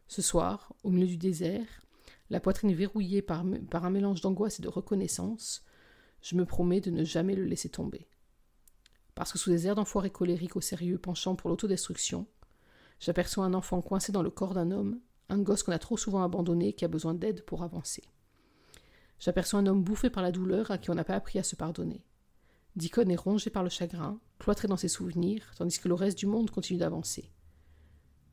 Ce 0.08 0.20
soir, 0.20 0.74
au 0.82 0.90
milieu 0.90 1.06
du 1.06 1.16
désert, 1.16 1.86
la 2.30 2.40
poitrine 2.40 2.74
verrouillée 2.74 3.22
par, 3.22 3.40
un 3.40 3.90
mélange 3.90 4.20
d'angoisse 4.20 4.58
et 4.58 4.62
de 4.62 4.68
reconnaissance, 4.68 5.64
je 6.20 6.34
me 6.34 6.44
promets 6.44 6.80
de 6.80 6.90
ne 6.90 7.04
jamais 7.04 7.34
le 7.34 7.44
laisser 7.44 7.68
tomber. 7.68 8.08
Parce 9.14 9.32
que 9.32 9.38
sous 9.38 9.50
des 9.50 9.66
airs 9.66 9.74
d'enfoiré 9.74 10.10
colérique 10.10 10.56
au 10.56 10.60
sérieux 10.60 10.98
penchant 10.98 11.34
pour 11.34 11.50
l'autodestruction, 11.50 12.26
j'aperçois 13.00 13.44
un 13.44 13.54
enfant 13.54 13.82
coincé 13.82 14.12
dans 14.12 14.22
le 14.22 14.30
corps 14.30 14.54
d'un 14.54 14.70
homme, 14.70 15.00
un 15.28 15.38
gosse 15.38 15.62
qu'on 15.62 15.72
a 15.72 15.78
trop 15.78 15.96
souvent 15.96 16.22
abandonné 16.22 16.72
qui 16.72 16.84
a 16.84 16.88
besoin 16.88 17.14
d'aide 17.14 17.44
pour 17.44 17.62
avancer. 17.62 18.02
J'aperçois 19.18 19.60
un 19.60 19.66
homme 19.66 19.84
bouffé 19.84 20.10
par 20.10 20.22
la 20.22 20.32
douleur 20.32 20.70
à 20.70 20.78
qui 20.78 20.90
on 20.90 20.94
n'a 20.94 21.04
pas 21.04 21.14
appris 21.14 21.38
à 21.38 21.42
se 21.42 21.56
pardonner. 21.56 22.04
Dicon 22.74 23.08
est 23.08 23.16
rongé 23.16 23.50
par 23.50 23.62
le 23.62 23.68
chagrin, 23.68 24.18
cloîtré 24.38 24.66
dans 24.66 24.76
ses 24.76 24.88
souvenirs, 24.88 25.52
tandis 25.56 25.78
que 25.78 25.88
le 25.88 25.94
reste 25.94 26.18
du 26.18 26.26
monde 26.26 26.50
continue 26.50 26.78
d'avancer. 26.78 27.30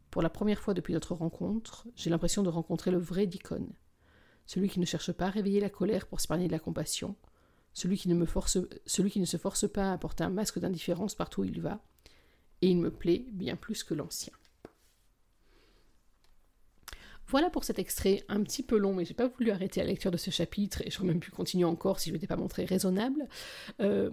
Pour 0.10 0.22
la 0.22 0.30
première 0.30 0.62
fois 0.62 0.74
depuis 0.74 0.94
notre 0.94 1.14
rencontre, 1.14 1.88
j'ai 1.96 2.10
l'impression 2.10 2.42
de 2.42 2.50
rencontrer 2.50 2.90
le 2.90 2.98
vrai 2.98 3.28
Dicon. 3.28 3.68
Celui 4.46 4.70
qui 4.70 4.80
ne 4.80 4.86
cherche 4.86 5.12
pas 5.12 5.28
à 5.28 5.30
réveiller 5.30 5.60
la 5.60 5.70
colère 5.70 6.08
pour 6.08 6.20
s'épargner 6.20 6.48
de 6.48 6.52
la 6.52 6.60
compassion, 6.60 7.16
celui 7.74 7.98
qui, 7.98 8.10
ne 8.10 9.26
se 9.26 9.38
force 9.38 9.72
pas 9.72 9.94
à 9.94 9.98
porter 9.98 10.24
un 10.24 10.30
masque 10.30 10.60
d'indifférence 10.60 11.16
partout 11.16 11.42
où 11.42 11.46
il 11.46 11.62
va, 11.62 11.80
et 12.62 12.70
il 12.70 12.78
me 12.78 12.92
plaît 12.92 13.26
bien 13.32 13.56
plus 13.56 13.84
que 13.84 13.94
l'ancien. 13.94 14.34
Voilà 17.30 17.52
pour 17.52 17.64
cet 17.64 17.78
extrait 17.78 18.24
un 18.28 18.42
petit 18.42 18.64
peu 18.64 18.76
long, 18.76 18.96
mais 18.96 19.06
j'ai 19.06 19.14
pas 19.14 19.28
voulu 19.28 19.52
arrêter 19.52 19.82
la 19.82 19.86
lecture 19.86 20.10
de 20.10 20.18
ce 20.18 20.32
chapitre 20.32 20.82
et 20.84 20.90
j'aurais 20.90 21.10
même 21.10 21.20
pu 21.20 21.30
continuer 21.30 21.66
encore 21.66 22.00
si 22.00 22.10
je 22.10 22.16
n'étais 22.16 22.26
pas 22.26 22.36
montré 22.36 22.66
raisonnable. 22.66 23.28
Euh, 23.82 24.10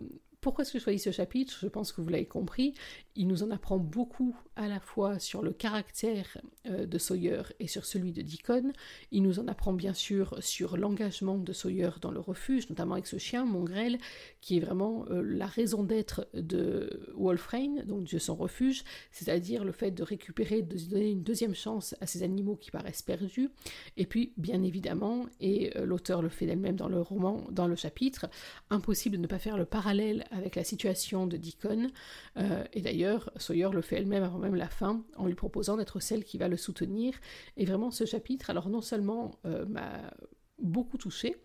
pourquoi 0.46 0.62
est-ce 0.62 0.74
que 0.74 0.78
je 0.78 0.84
choisis 0.84 1.02
ce 1.02 1.10
chapitre? 1.10 1.58
Je 1.60 1.66
pense 1.66 1.90
que 1.90 2.00
vous 2.00 2.08
l'avez 2.08 2.24
compris. 2.24 2.72
Il 3.16 3.26
nous 3.26 3.42
en 3.42 3.50
apprend 3.50 3.78
beaucoup 3.78 4.36
à 4.54 4.68
la 4.68 4.78
fois 4.78 5.18
sur 5.18 5.42
le 5.42 5.52
caractère 5.52 6.38
euh, 6.66 6.86
de 6.86 6.98
Sawyer 6.98 7.42
et 7.58 7.66
sur 7.66 7.84
celui 7.84 8.12
de 8.12 8.22
Deacon. 8.22 8.72
Il 9.10 9.24
nous 9.24 9.40
en 9.40 9.48
apprend 9.48 9.72
bien 9.72 9.92
sûr 9.92 10.36
sur 10.38 10.76
l'engagement 10.76 11.36
de 11.36 11.52
Sawyer 11.52 11.90
dans 12.00 12.12
le 12.12 12.20
refuge, 12.20 12.70
notamment 12.70 12.94
avec 12.94 13.08
ce 13.08 13.18
chien, 13.18 13.44
Mongrel, 13.44 13.98
qui 14.40 14.58
est 14.58 14.60
vraiment 14.60 15.04
euh, 15.10 15.20
la 15.20 15.46
raison 15.46 15.82
d'être 15.82 16.28
de 16.32 17.10
Wolfrain, 17.16 17.82
donc 17.84 18.04
de 18.04 18.18
son 18.18 18.36
refuge, 18.36 18.84
c'est-à-dire 19.10 19.64
le 19.64 19.72
fait 19.72 19.90
de 19.90 20.04
récupérer, 20.04 20.62
de 20.62 20.78
donner 20.88 21.10
une 21.10 21.24
deuxième 21.24 21.56
chance 21.56 21.96
à 22.00 22.06
ces 22.06 22.22
animaux 22.22 22.54
qui 22.54 22.70
paraissent 22.70 23.02
perdus. 23.02 23.50
Et 23.96 24.06
puis, 24.06 24.32
bien 24.36 24.62
évidemment, 24.62 25.26
et 25.40 25.76
euh, 25.76 25.84
l'auteur 25.84 26.22
le 26.22 26.28
fait 26.28 26.46
d'elle-même 26.46 26.76
dans 26.76 26.88
le 26.88 27.00
roman, 27.00 27.42
dans 27.50 27.66
le 27.66 27.74
chapitre, 27.74 28.26
impossible 28.70 29.16
de 29.16 29.22
ne 29.22 29.26
pas 29.26 29.40
faire 29.40 29.56
le 29.56 29.64
parallèle 29.64 30.24
avec 30.36 30.56
la 30.56 30.64
situation 30.64 31.26
de 31.26 31.36
Deacon. 31.36 31.90
Euh, 32.36 32.64
et 32.72 32.80
d'ailleurs, 32.80 33.30
Sawyer 33.36 33.68
le 33.72 33.82
fait 33.82 33.96
elle-même 33.96 34.22
avant 34.22 34.38
même 34.38 34.54
la 34.54 34.68
fin, 34.68 35.04
en 35.16 35.26
lui 35.26 35.34
proposant 35.34 35.76
d'être 35.76 36.00
celle 36.00 36.24
qui 36.24 36.38
va 36.38 36.48
le 36.48 36.56
soutenir. 36.56 37.14
Et 37.56 37.64
vraiment, 37.64 37.90
ce 37.90 38.04
chapitre, 38.04 38.50
alors 38.50 38.68
non 38.68 38.82
seulement 38.82 39.32
euh, 39.44 39.64
m'a 39.66 40.12
beaucoup 40.58 40.96
touché 40.96 41.36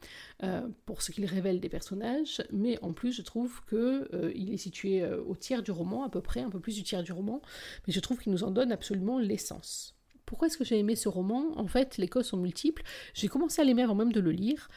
euh, 0.43 0.67
pour 0.85 1.01
ce 1.01 1.11
qu'il 1.11 1.25
révèle 1.25 1.59
des 1.59 1.67
personnages, 1.67 2.41
mais 2.49 2.79
en 2.81 2.93
plus 2.93 3.11
je 3.11 3.21
trouve 3.21 3.61
que 3.65 4.31
il 4.33 4.53
est 4.53 4.57
situé 4.57 5.05
au 5.05 5.35
tiers 5.35 5.63
du 5.63 5.71
roman, 5.71 6.05
à 6.05 6.09
peu 6.09 6.21
près, 6.21 6.39
un 6.39 6.49
peu 6.49 6.61
plus 6.61 6.75
du 6.75 6.83
tiers 6.83 7.03
du 7.03 7.11
roman, 7.11 7.41
mais 7.85 7.93
je 7.93 7.99
trouve 7.99 8.19
qu'il 8.19 8.31
nous 8.31 8.45
en 8.45 8.51
donne 8.51 8.71
absolument 8.71 9.19
l'essence. 9.19 9.97
Pourquoi 10.25 10.47
est-ce 10.47 10.57
que 10.57 10.63
j'ai 10.63 10.79
aimé 10.79 10.95
ce 10.95 11.09
roman? 11.09 11.51
En 11.57 11.67
fait, 11.67 11.97
les 11.97 12.07
causes 12.07 12.27
sont 12.27 12.37
multiples. 12.37 12.83
J'ai 13.13 13.27
commencé 13.27 13.61
à 13.61 13.65
l'aimer 13.65 13.81
avant 13.81 13.95
même 13.95 14.13
de 14.13 14.21
le 14.21 14.31
lire. 14.31 14.69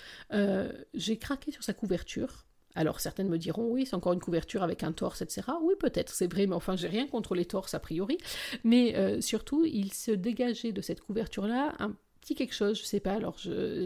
j'ai 0.95 1.17
craqué 1.17 1.53
sur 1.53 1.63
sa 1.63 1.73
couverture. 1.73 2.44
Alors 2.75 3.01
certaines 3.01 3.29
me 3.29 3.39
diront 3.39 3.69
oui, 3.71 3.87
c'est 3.87 3.95
encore 3.95 4.13
une 4.13 4.21
couverture 4.21 4.63
avec 4.63 4.83
un 4.83 4.93
torse, 4.93 5.23
etc. 5.23 5.43
Oui, 5.63 5.75
peut-être, 5.79 6.13
c'est 6.13 6.33
vrai, 6.33 6.47
mais 6.47 6.55
enfin, 6.55 6.77
j'ai 6.77 6.89
rien 6.89 7.07
contre 7.07 7.35
les 7.35 7.45
torses 7.45 7.75
a 7.75 7.81
priori. 7.81 8.19
Mais 8.65 8.97
euh, 8.97 9.21
surtout, 9.21 9.65
il 9.65 9.93
se 9.93 10.11
dégageait 10.11 10.73
de 10.73 10.81
cette 10.81 11.01
couverture-là 11.01 11.75
un 11.79 11.95
petit 12.21 12.35
quelque 12.35 12.55
chose, 12.55 12.79
je 12.79 12.85
sais 12.85 13.01
pas, 13.01 13.13
alors 13.13 13.39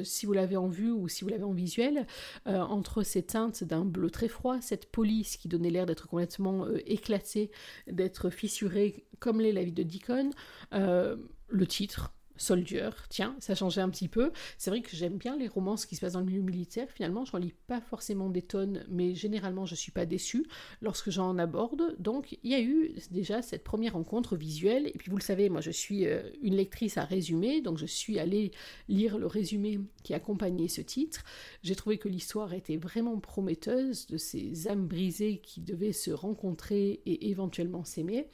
si 0.05 0.25
vous 0.25 0.33
l'avez 0.33 0.57
en 0.57 0.69
vue 0.69 0.93
ou 0.93 1.09
si 1.09 1.25
vous 1.25 1.29
l'avez 1.29 1.43
en 1.43 1.53
visuel, 1.53 2.07
euh, 2.47 2.61
entre 2.61 3.03
ces 3.03 3.25
teintes 3.25 3.65
d'un 3.65 3.85
bleu 3.85 4.11
très 4.11 4.29
froid, 4.29 4.61
cette 4.61 4.93
police 4.93 5.37
qui 5.37 5.49
donnait 5.49 5.71
l'air 5.71 5.87
d'être 5.87 6.07
complètement 6.07 6.65
euh, 6.65 6.79
éclatée, 6.87 7.51
d'être 7.89 8.31
fissurée 8.31 9.07
comme 9.19 9.41
l'est 9.41 9.51
la 9.51 9.65
vie 9.65 9.73
de 9.73 9.83
Deacon, 9.83 10.31
le 10.71 11.67
titre, 11.67 12.13
Soldier, 12.39 12.91
tiens, 13.09 13.37
ça 13.41 13.55
changeait 13.55 13.81
un 13.81 13.91
petit 13.91 14.09
peu. 14.09 14.33
C'est 14.57 14.71
vrai 14.71 14.81
que 14.81 14.95
j'aime 14.97 15.17
bien 15.17 15.37
les 15.37 15.49
romances 15.49 15.87
qui 15.87 15.97
se 15.97 16.01
passent 16.01 16.15
dans 16.15 16.21
le 16.21 16.27
milieu 16.27 16.43
militaire. 16.43 16.89
Finalement, 16.91 17.25
je 17.25 17.37
n'en 17.37 17.41
lis 17.41 17.55
pas 17.67 17.81
forcément 17.81 18.31
des 18.31 18.43
tonnes, 18.43 18.85
mais 18.89 19.15
généralement, 19.15 19.67
je 19.67 19.75
suis 19.75 19.93
pas 19.93 20.07
déçue 20.07 20.47
lorsque 20.81 21.11
j'en 21.11 21.37
aborde. 21.39 21.97
Donc, 21.99 22.39
il 22.43 22.51
y 22.51 22.55
a 22.55 22.61
eu 22.61 22.95
déjà 23.11 23.43
cette 23.43 23.65
première 23.65 23.95
rencontre 23.95 24.37
visuelle. 24.37 24.87
Et 24.87 24.99
puis, 24.99 25.11
vous 25.11 25.17
le 25.17 25.23
savez, 25.23 25.49
moi, 25.49 25.61
je 25.61 25.71
suis 25.71 26.07
euh, 26.07 26.23
une 26.43 26.55
lectrice 26.55 26.97
à 26.97 27.05
résumer, 27.05 27.61
donc 27.61 27.79
je 27.79 27.87
suis 27.87 28.19
allée 28.19 28.53
lire 28.89 29.19
le 29.19 29.27
résumé 29.27 29.81
qui 30.03 30.15
accompagnait 30.15 30.69
ce 30.69 30.81
titre. 30.81 31.25
J'ai 31.63 31.75
trouvé 31.75 31.99
que 31.99 32.09
l'histoire 32.09 32.53
était 32.53 32.77
vraiment 32.77 33.19
prometteuse 33.19 34.07
de 34.07 34.17
ces 34.17 34.69
âmes 34.69 34.87
brisées 34.87 35.39
qui 35.43 35.61
devaient 35.61 35.93
se 35.93 36.11
rencontrer 36.11 37.01
et 37.07 37.31
éventuellement 37.31 37.85
s'aimer. 37.85 38.29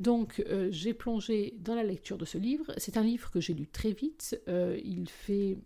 Donc, 0.00 0.42
euh, 0.48 0.68
j'ai 0.70 0.94
plongé 0.94 1.54
dans 1.60 1.74
la 1.74 1.84
lecture 1.84 2.18
de 2.18 2.24
ce 2.24 2.38
livre. 2.38 2.72
C'est 2.76 2.96
un 2.96 3.02
livre 3.02 3.30
que 3.30 3.40
j'ai 3.44 3.54
lu 3.54 3.66
très 3.66 3.92
vite. 3.92 4.40
Euh, 4.48 4.78
il 4.84 5.08
fait 5.08 5.58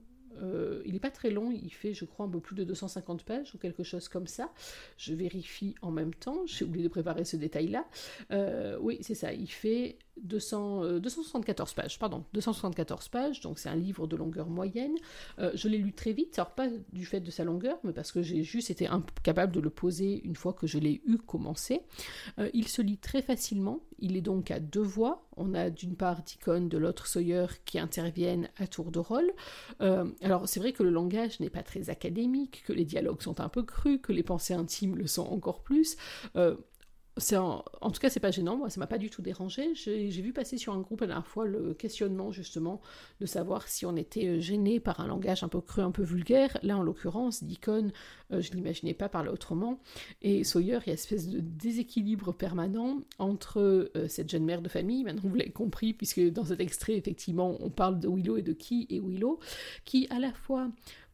euh, 0.43 0.83
il 0.85 0.93
n'est 0.93 1.01
pas 1.01 1.11
très 1.11 1.31
long, 1.31 1.51
il 1.51 1.73
fait, 1.73 1.95
je 1.95 2.05
crois, 2.05 2.27
un 2.27 2.29
peu 2.29 2.41
plus 2.41 2.55
de 2.55 2.65
250 2.65 3.25
pages 3.25 3.55
ou 3.55 3.59
quelque 3.59 3.83
chose 3.83 4.09
comme 4.09 4.27
ça. 4.27 4.53
Je 4.97 5.15
vérifie 5.15 5.75
en 5.83 5.91
même 5.91 6.15
temps, 6.15 6.47
j'ai 6.47 6.65
oublié 6.65 6.85
de 6.85 6.91
préparer 6.91 7.25
ce 7.25 7.37
détail-là. 7.37 7.87
Euh, 8.33 8.79
oui, 8.81 8.99
c'est 9.01 9.15
ça, 9.15 9.33
il 9.33 9.51
fait 9.51 9.99
200, 10.25 10.99
274 10.99 11.71
euh, 11.71 11.75
pages, 11.75 11.99
pardon, 11.99 12.25
274 12.33 13.09
pages, 13.09 13.41
donc 13.41 13.59
c'est 13.59 13.69
un 13.69 13.77
livre 13.77 14.07
de 14.07 14.17
longueur 14.17 14.49
moyenne. 14.49 14.95
Euh, 15.39 15.51
je 15.55 15.69
l'ai 15.69 15.79
lu 15.79 15.93
très 15.93 16.13
vite, 16.13 16.39
alors 16.39 16.53
pas 16.53 16.69
du 16.93 17.07
fait 17.07 17.21
de 17.21 17.31
sa 17.31 17.45
longueur, 17.45 17.79
mais 17.85 17.93
parce 17.93 18.13
que 18.13 18.23
j'ai 18.23 18.43
juste 18.43 18.71
été 18.71 18.87
incapable 18.87 19.53
de 19.53 19.61
le 19.61 19.71
poser 19.71 20.21
une 20.25 20.37
fois 20.37 20.53
que 20.53 20.67
je 20.67 20.79
l'ai 20.79 21.01
eu 21.07 21.19
commencé. 21.19 21.83
Euh, 22.39 22.51
il 22.55 22.69
se 22.69 22.83
lit 22.83 22.99
très 22.99 23.23
facilement, 23.23 23.81
il 23.99 24.17
est 24.17 24.23
donc 24.23 24.51
à 24.51 24.61
deux 24.61 24.83
voix. 24.83 25.27
On 25.37 25.55
a 25.55 25.71
d'une 25.71 25.95
part 25.95 26.23
Deacon, 26.23 26.67
de 26.67 26.79
l'autre 26.79 27.07
Sawyer 27.07 27.47
qui 27.65 27.79
interviennent 27.79 28.49
à 28.57 28.67
tour 28.67 28.91
de 28.91 28.99
rôle. 28.99 29.33
alors 29.79 30.49
c'est 30.49 30.59
vrai 30.59 30.73
que 30.73 30.83
le 30.83 30.91
langage 30.91 31.39
n'est 31.39 31.51
pas 31.51 31.63
très 31.63 31.91
académique, 31.91 32.65
que 32.67 32.73
les 32.73 32.85
dialogues 32.85 33.23
sont 33.23 33.41
un 33.41 33.49
peu 33.49 33.63
crus, 33.63 34.01
que 34.03 34.13
les 34.13 34.25
pensées 34.25 34.55
intimes 34.55 34.97
le 34.97 35.07
sont 35.07 35.27
encore 35.27 35.63
plus 35.63 35.97
en, 37.37 37.91
tout 37.91 38.01
cas, 38.01 38.11
c'est 38.11 38.21
pas 38.21 38.31
gênant, 38.31 38.57
moi, 38.57 38.71
ça 38.71 38.81
m'a 38.81 38.87
pas 38.87 38.99
du 38.99 39.11
tout 39.11 39.23
dérangé. 39.23 39.75
J'ai 39.75 40.23
vu 40.23 40.33
passer 40.33 40.57
sur 40.59 40.73
un 40.73 40.81
groupe 40.81 41.03
à 41.03 41.07
la 41.07 41.23
fois 41.23 41.47
le 41.47 41.75
questionnement, 41.75 42.33
justement, 42.33 42.81
de 43.21 43.27
savoir 43.27 43.69
si 43.69 43.87
on 43.87 43.97
était 43.97 44.27
euh, 44.27 44.41
gêné 44.41 44.81
par 44.81 45.01
un 45.01 45.07
langage 45.07 45.43
un 45.43 45.49
peu 45.49 45.61
cru, 45.61 45.83
un 45.83 45.91
peu 45.91 46.03
vulgaire. 46.03 46.57
Là, 46.63 46.79
en 46.79 46.83
l'occurrence, 46.83 47.45
Deacon, 47.45 47.91
euh, 48.33 48.41
je 48.41 48.53
l'imaginais 48.53 48.95
pas 48.95 49.09
parler 49.09 49.31
autrement. 49.31 49.81
Et 50.23 50.45
Sawyer, 50.45 50.79
il 50.83 50.87
y 50.87 50.91
a 50.91 50.93
une 50.93 50.95
espèce 50.95 51.29
de 51.29 51.41
déséquilibre 51.41 52.33
permanent 52.33 53.01
entre 53.19 53.61
euh, 53.97 54.09
cette 54.09 54.31
jeune 54.31 54.45
mère 54.45 54.63
de 54.63 54.69
famille, 54.69 55.05
maintenant 55.05 55.29
vous 55.29 55.35
l'avez 55.35 55.51
compris, 55.51 55.93
puisque 55.93 56.21
dans 56.31 56.45
cet 56.45 56.61
extrait, 56.61 56.95
effectivement, 56.95 57.57
on 57.61 57.71
parle 57.71 57.99
de 58.01 58.09
Willow 58.09 58.37
et 58.37 58.43
de 58.43 58.53
qui 58.53 58.87
et 58.91 59.01
Willow, 59.01 59.39
qui 59.85 60.07
à 60.11 60.19
la 60.19 60.33
fois 60.33 60.69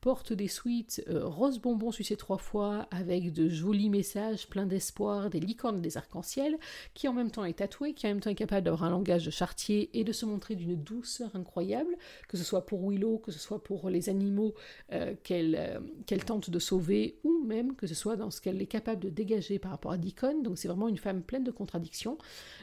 porte 0.05 0.35
des 0.35 0.49
suites 0.49 1.03
euh, 1.09 1.25
rose 1.25 1.59
bonbon 1.59 1.91
sucé 1.91 2.15
trois 2.15 2.37
fois 2.37 2.87
avec 2.91 3.33
de 3.33 3.49
jolis 3.49 3.89
messages 3.89 4.47
pleins 4.51 4.67
d'espoir, 4.67 5.31
des 5.31 5.41
licornes 5.41 5.81
des 5.81 5.97
arcs-en-ciel, 5.97 6.59
qui 6.93 7.09
en 7.09 7.15
même 7.15 7.31
temps 7.31 7.47
est 7.47 7.55
tatoué, 7.55 7.95
qui 7.95 8.05
en 8.07 8.11
même 8.11 8.21
temps 8.21 8.29
est 8.29 8.35
capable 8.35 8.67
d'avoir 8.67 8.85
un 8.85 8.91
langage 8.91 9.25
de 9.25 9.31
chartier 9.31 9.89
et 9.99 10.05
de 10.05 10.13
se 10.13 10.27
montrer 10.27 10.57
d'une 10.57 10.77
douceur 10.77 11.35
incroyable, 11.35 11.97
que 12.29 12.37
ce 12.37 12.45
soit 12.45 12.67
pour 12.67 12.87
Willow, 12.87 13.17
que 13.17 13.33
ce 13.33 13.39
soit 13.39 13.65
pour 13.65 13.89
les 13.89 14.11
animaux 14.11 14.53
euh, 14.93 15.15
euh, 15.31 15.81
qu'elle 16.05 16.25
tente 16.27 16.51
de 16.51 16.59
sauver, 16.59 17.19
ou 17.25 17.43
même 17.43 17.75
que 17.75 17.87
ce 17.87 17.95
soit 17.95 18.17
dans 18.17 18.31
ce 18.31 18.43
qu'elle 18.43 18.61
est 18.61 18.67
capable 18.67 19.01
de 19.01 19.09
dégager 19.09 19.59
par 19.59 19.71
rapport 19.71 19.93
à 19.93 19.97
Deacon. 19.97 20.43
Donc 20.43 20.59
c'est 20.59 20.69
vraiment 20.69 20.89
une 20.89 20.99
femme 20.99 21.23
pleine 21.23 21.45
de 21.45 21.51
contradictions. 21.51 22.19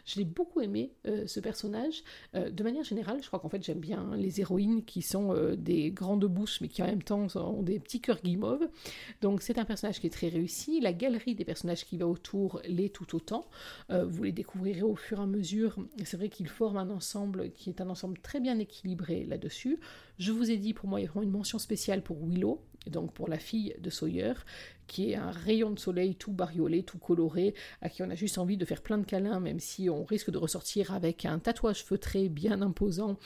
Je 0.05 0.19
l'ai 0.19 0.25
beaucoup 0.25 0.61
aimé 0.61 0.91
ce 1.05 1.39
personnage. 1.39 2.03
de 2.33 2.63
manière 2.63 2.83
générale, 2.83 3.17
je 3.21 3.27
crois 3.27 3.39
qu'en 3.39 3.49
fait 3.49 3.63
j'aime 3.63 3.79
bien 3.79 4.11
les 4.15 4.41
héroïnes 4.41 4.83
qui 4.83 5.01
sont 5.01 5.33
des 5.55 5.89
grandes 5.91 6.25
bouches 6.25 6.61
mais 6.61 6.67
qui 6.67 6.83
en 6.83 6.87
même 6.87 7.03
temps 7.03 7.30
ont 7.35 7.61
des 7.61 7.79
petits 7.79 8.01
cœurs 8.01 8.21
guimauves. 8.21 8.67
Donc 9.21 9.41
c'est 9.41 9.57
un 9.57 9.65
personnage 9.65 9.99
qui 9.99 10.07
est 10.07 10.11
très 10.11 10.29
réussi. 10.29 10.79
La 10.79 10.93
galerie 10.93 11.35
des 11.35 11.45
personnages 11.45 11.85
qui 11.85 11.97
va 11.97 12.07
autour 12.07 12.61
l'est 12.67 12.93
tout 12.93 13.15
autant. 13.15 13.45
Euh, 13.89 14.05
vous 14.05 14.23
les 14.23 14.31
découvrirez 14.31 14.83
au 14.83 14.95
fur 14.95 15.19
et 15.19 15.23
à 15.23 15.25
mesure. 15.25 15.77
C'est 16.03 16.17
vrai 16.17 16.29
qu'ils 16.29 16.49
forment 16.49 16.77
un 16.77 16.89
ensemble 16.89 17.51
qui 17.51 17.69
est 17.69 17.81
un 17.81 17.89
ensemble 17.89 18.17
très 18.19 18.39
bien 18.39 18.59
équilibré 18.59 19.25
là-dessus. 19.25 19.79
Je 20.17 20.31
vous 20.31 20.51
ai 20.51 20.57
dit, 20.57 20.73
pour 20.73 20.87
moi, 20.87 20.99
il 20.99 21.03
y 21.03 21.07
a 21.07 21.09
vraiment 21.09 21.23
une 21.23 21.31
mention 21.31 21.59
spéciale 21.59 22.03
pour 22.03 22.17
Willow, 22.23 22.61
donc 22.89 23.13
pour 23.13 23.27
la 23.27 23.37
fille 23.37 23.75
de 23.79 23.89
Sawyer, 23.89 24.33
qui 24.87 25.11
est 25.11 25.15
un 25.15 25.31
rayon 25.31 25.71
de 25.71 25.79
soleil 25.79 26.15
tout 26.15 26.33
bariolé, 26.33 26.83
tout 26.83 26.97
coloré, 26.97 27.53
à 27.81 27.87
qui 27.87 28.03
on 28.03 28.09
a 28.09 28.15
juste 28.15 28.37
envie 28.37 28.57
de 28.57 28.65
faire 28.65 28.81
plein 28.81 28.97
de 28.97 29.05
câlins, 29.05 29.39
même 29.39 29.59
si 29.59 29.89
on 29.89 30.03
risque 30.03 30.31
de 30.31 30.37
ressortir 30.37 30.93
avec 30.93 31.23
un 31.23 31.39
tatouage 31.39 31.85
feutré 31.85 32.27
bien 32.27 32.61
imposant 32.61 33.17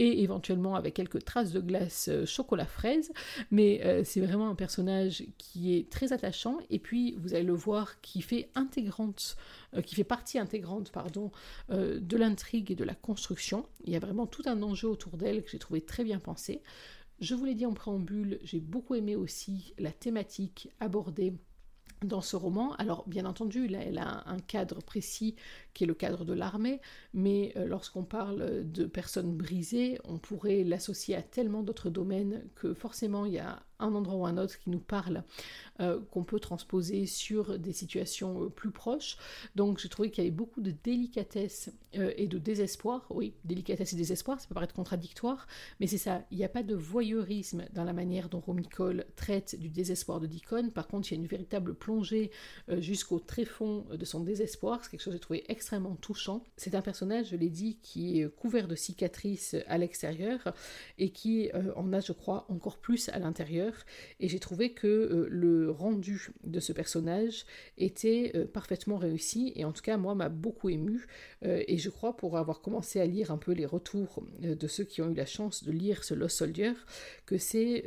et 0.00 0.22
éventuellement 0.22 0.74
avec 0.74 0.94
quelques 0.94 1.24
traces 1.24 1.52
de 1.52 1.60
glace 1.60 2.08
euh, 2.08 2.26
chocolat 2.26 2.66
fraise. 2.66 3.12
Mais 3.52 3.82
euh, 3.84 4.02
c'est 4.04 4.20
vraiment 4.20 4.48
un 4.48 4.56
personnage 4.56 5.24
qui 5.38 5.76
est 5.76 5.88
très 5.88 6.12
attachant, 6.12 6.58
et 6.70 6.80
puis 6.80 7.14
vous 7.20 7.34
allez 7.34 7.44
le 7.44 7.54
voir 7.54 8.00
qui 8.00 8.20
fait 8.20 8.50
intégrante, 8.56 9.36
euh, 9.74 9.82
qui 9.82 9.94
fait 9.94 10.04
partie 10.04 10.40
intégrante, 10.40 10.90
pardon, 10.90 11.30
de 11.68 12.16
l'intrigue 12.16 12.72
et 12.72 12.74
de 12.74 12.84
la 12.84 12.94
construction. 12.94 13.66
Il 13.84 13.92
y 13.92 13.96
a 13.96 14.00
vraiment 14.00 14.26
tout 14.26 14.42
un 14.46 14.60
enjeu 14.62 14.88
autour 14.88 15.16
d'elle 15.16 15.42
que 15.42 15.50
j'ai 15.50 15.58
trouvé 15.58 15.80
très 15.80 16.02
bien 16.02 16.18
pensé. 16.18 16.62
Je 17.20 17.34
vous 17.34 17.44
l'ai 17.44 17.54
dit 17.54 17.66
en 17.66 17.74
préambule, 17.74 18.38
j'ai 18.42 18.60
beaucoup 18.60 18.94
aimé 18.94 19.16
aussi 19.16 19.74
la 19.78 19.92
thématique 19.92 20.70
abordée 20.80 21.34
dans 22.04 22.20
ce 22.20 22.36
roman. 22.36 22.74
Alors, 22.74 23.08
bien 23.08 23.24
entendu, 23.26 23.68
là, 23.68 23.80
elle 23.80 23.98
a 23.98 24.28
un 24.28 24.38
cadre 24.40 24.82
précis 24.82 25.36
qui 25.74 25.84
est 25.84 25.86
le 25.86 25.94
cadre 25.94 26.24
de 26.24 26.32
l'armée, 26.32 26.80
mais 27.14 27.52
euh, 27.56 27.66
lorsqu'on 27.66 28.04
parle 28.04 28.70
de 28.70 28.84
personnes 28.84 29.36
brisées, 29.36 29.98
on 30.04 30.18
pourrait 30.18 30.64
l'associer 30.64 31.14
à 31.14 31.22
tellement 31.22 31.62
d'autres 31.62 31.90
domaines 31.90 32.44
que 32.54 32.74
forcément 32.74 33.24
il 33.24 33.34
y 33.34 33.38
a 33.38 33.62
un 33.78 33.94
endroit 33.94 34.14
ou 34.14 34.26
un 34.26 34.38
autre 34.38 34.58
qui 34.60 34.70
nous 34.70 34.78
parle, 34.78 35.24
euh, 35.80 35.98
qu'on 36.12 36.22
peut 36.22 36.38
transposer 36.38 37.06
sur 37.06 37.58
des 37.58 37.72
situations 37.72 38.44
euh, 38.44 38.48
plus 38.48 38.70
proches. 38.70 39.16
Donc 39.56 39.78
j'ai 39.78 39.88
trouvé 39.88 40.10
qu'il 40.10 40.22
y 40.22 40.26
avait 40.26 40.36
beaucoup 40.36 40.60
de 40.60 40.70
délicatesse 40.70 41.70
et 41.92 42.26
de 42.26 42.38
désespoir. 42.38 43.06
Oui, 43.10 43.34
délicatesse 43.44 43.92
et 43.92 43.96
désespoir, 43.96 44.40
ça 44.40 44.46
peut 44.46 44.54
paraître 44.54 44.74
contradictoire, 44.74 45.46
mais 45.80 45.86
c'est 45.86 45.98
ça. 45.98 46.22
Il 46.30 46.38
n'y 46.38 46.44
a 46.44 46.48
pas 46.48 46.62
de 46.62 46.74
voyeurisme 46.74 47.64
dans 47.74 47.84
la 47.84 47.92
manière 47.92 48.28
dont 48.28 48.40
Romy 48.40 48.66
Cole 48.66 49.04
traite 49.16 49.58
du 49.58 49.68
désespoir 49.68 50.20
de 50.20 50.26
Deacon. 50.26 50.70
Par 50.70 50.86
contre, 50.86 51.10
il 51.10 51.16
y 51.16 51.18
a 51.18 51.20
une 51.20 51.26
véritable 51.26 51.74
plongée 51.74 52.30
jusqu'au 52.78 53.18
tréfond 53.18 53.84
de 53.92 54.04
son 54.06 54.20
désespoir. 54.20 54.80
C'est 54.82 54.92
quelque 54.92 55.02
chose 55.02 55.12
que 55.12 55.16
j'ai 55.16 55.20
trouvé 55.20 55.44
extrêmement 55.48 55.61
touchant. 56.00 56.44
C'est 56.56 56.74
un 56.74 56.82
personnage, 56.82 57.30
je 57.30 57.36
l'ai 57.36 57.50
dit, 57.50 57.78
qui 57.82 58.20
est 58.20 58.28
couvert 58.28 58.68
de 58.68 58.74
cicatrices 58.74 59.56
à 59.66 59.78
l'extérieur 59.78 60.54
et 60.98 61.10
qui 61.10 61.50
en 61.76 61.92
a, 61.92 62.00
je 62.00 62.12
crois, 62.12 62.46
encore 62.48 62.78
plus 62.78 63.08
à 63.08 63.18
l'intérieur 63.18 63.72
et 64.20 64.28
j'ai 64.28 64.38
trouvé 64.38 64.72
que 64.72 64.86
euh, 64.86 65.26
le 65.30 65.70
rendu 65.70 66.32
de 66.44 66.60
ce 66.60 66.72
personnage 66.72 67.44
était 67.78 68.32
euh, 68.34 68.46
parfaitement 68.46 68.96
réussi, 68.96 69.52
et 69.56 69.64
en 69.64 69.72
tout 69.72 69.82
cas, 69.82 69.96
moi, 69.96 70.14
m'a 70.14 70.28
beaucoup 70.28 70.68
ému, 70.68 71.06
euh, 71.44 71.62
et 71.66 71.78
je 71.78 71.90
crois, 71.90 72.16
pour 72.16 72.38
avoir 72.38 72.60
commencé 72.60 73.00
à 73.00 73.06
lire 73.06 73.30
un 73.30 73.38
peu 73.38 73.52
les 73.52 73.66
retours 73.66 74.22
de 74.40 74.66
ceux 74.66 74.84
qui 74.84 75.02
ont 75.02 75.10
eu 75.10 75.14
la 75.14 75.26
chance 75.26 75.64
de 75.64 75.72
lire 75.72 76.04
ce 76.04 76.14
Lost 76.14 76.36
Soldier, 76.36 76.72
que 77.26 77.38
c'est 77.38 77.84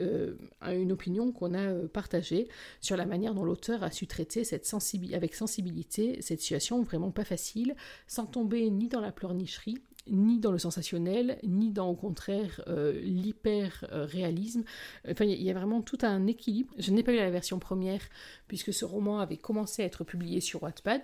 une 0.61 0.91
opinion 0.91 1.31
qu'on 1.31 1.53
a 1.53 1.73
partagée 1.87 2.47
sur 2.81 2.97
la 2.97 3.05
manière 3.05 3.33
dont 3.33 3.43
l'auteur 3.43 3.83
a 3.83 3.91
su 3.91 4.07
traiter 4.07 4.43
cette 4.43 4.65
avec 5.13 5.35
sensibilité 5.35 6.21
cette 6.21 6.41
situation 6.41 6.81
vraiment 6.83 7.11
pas 7.11 7.23
facile, 7.23 7.64
sans 8.07 8.25
tomber 8.25 8.69
ni 8.69 8.87
dans 8.87 9.01
la 9.01 9.11
pleurnicherie, 9.11 9.77
ni 10.07 10.39
dans 10.39 10.51
le 10.51 10.59
sensationnel, 10.59 11.39
ni 11.43 11.71
dans 11.71 11.89
au 11.89 11.95
contraire 11.95 12.61
euh, 12.67 12.99
l'hyper-réalisme. 13.01 14.63
Enfin, 15.09 15.25
il 15.25 15.41
y 15.41 15.49
a 15.49 15.53
vraiment 15.53 15.81
tout 15.81 15.97
un 16.01 16.27
équilibre. 16.27 16.73
Je 16.77 16.91
n'ai 16.91 17.03
pas 17.03 17.13
eu 17.13 17.17
la 17.17 17.29
version 17.29 17.59
première 17.59 18.01
puisque 18.47 18.73
ce 18.73 18.85
roman 18.85 19.19
avait 19.19 19.37
commencé 19.37 19.81
à 19.81 19.85
être 19.85 20.03
publié 20.03 20.39
sur 20.39 20.61
Wattpad, 20.61 21.01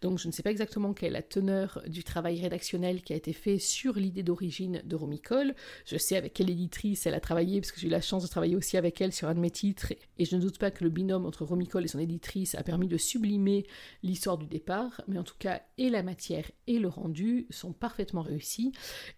donc 0.00 0.18
je 0.18 0.28
ne 0.28 0.32
sais 0.32 0.42
pas 0.42 0.50
exactement 0.50 0.94
quelle 0.94 1.08
est 1.08 1.12
la 1.12 1.22
teneur 1.22 1.82
du 1.88 2.04
travail 2.04 2.40
rédactionnel 2.40 3.02
qui 3.02 3.12
a 3.12 3.16
été 3.16 3.32
fait 3.32 3.58
sur 3.58 3.94
l'idée 3.94 4.22
d'origine 4.22 4.82
de 4.84 4.96
Romy 4.96 5.20
Cole. 5.20 5.54
Je 5.86 5.96
sais 5.96 6.16
avec 6.16 6.34
quelle 6.34 6.50
éditrice 6.50 7.06
elle 7.06 7.14
a 7.14 7.20
travaillé, 7.20 7.60
parce 7.60 7.72
que 7.72 7.80
j'ai 7.80 7.88
eu 7.88 7.90
la 7.90 8.00
chance 8.00 8.22
de 8.22 8.28
travailler 8.28 8.56
aussi 8.56 8.76
avec 8.76 9.00
elle 9.00 9.12
sur 9.12 9.28
un 9.28 9.34
de 9.34 9.40
mes 9.40 9.50
titres, 9.50 9.92
et 10.18 10.24
je 10.24 10.36
ne 10.36 10.40
doute 10.40 10.58
pas 10.58 10.70
que 10.70 10.84
le 10.84 10.90
binôme 10.90 11.26
entre 11.26 11.44
Romy 11.44 11.66
Cole 11.66 11.84
et 11.84 11.88
son 11.88 11.98
éditrice 11.98 12.54
a 12.54 12.62
permis 12.62 12.86
de 12.86 12.96
sublimer 12.96 13.66
l'histoire 14.02 14.38
du 14.38 14.46
départ, 14.46 15.00
mais 15.08 15.18
en 15.18 15.24
tout 15.24 15.36
cas, 15.38 15.62
et 15.78 15.90
la 15.90 16.02
matière 16.02 16.50
et 16.66 16.78
le 16.78 16.88
rendu 16.88 17.46
sont 17.50 17.72
parfaitement 17.72 18.22
réussis. 18.22 18.43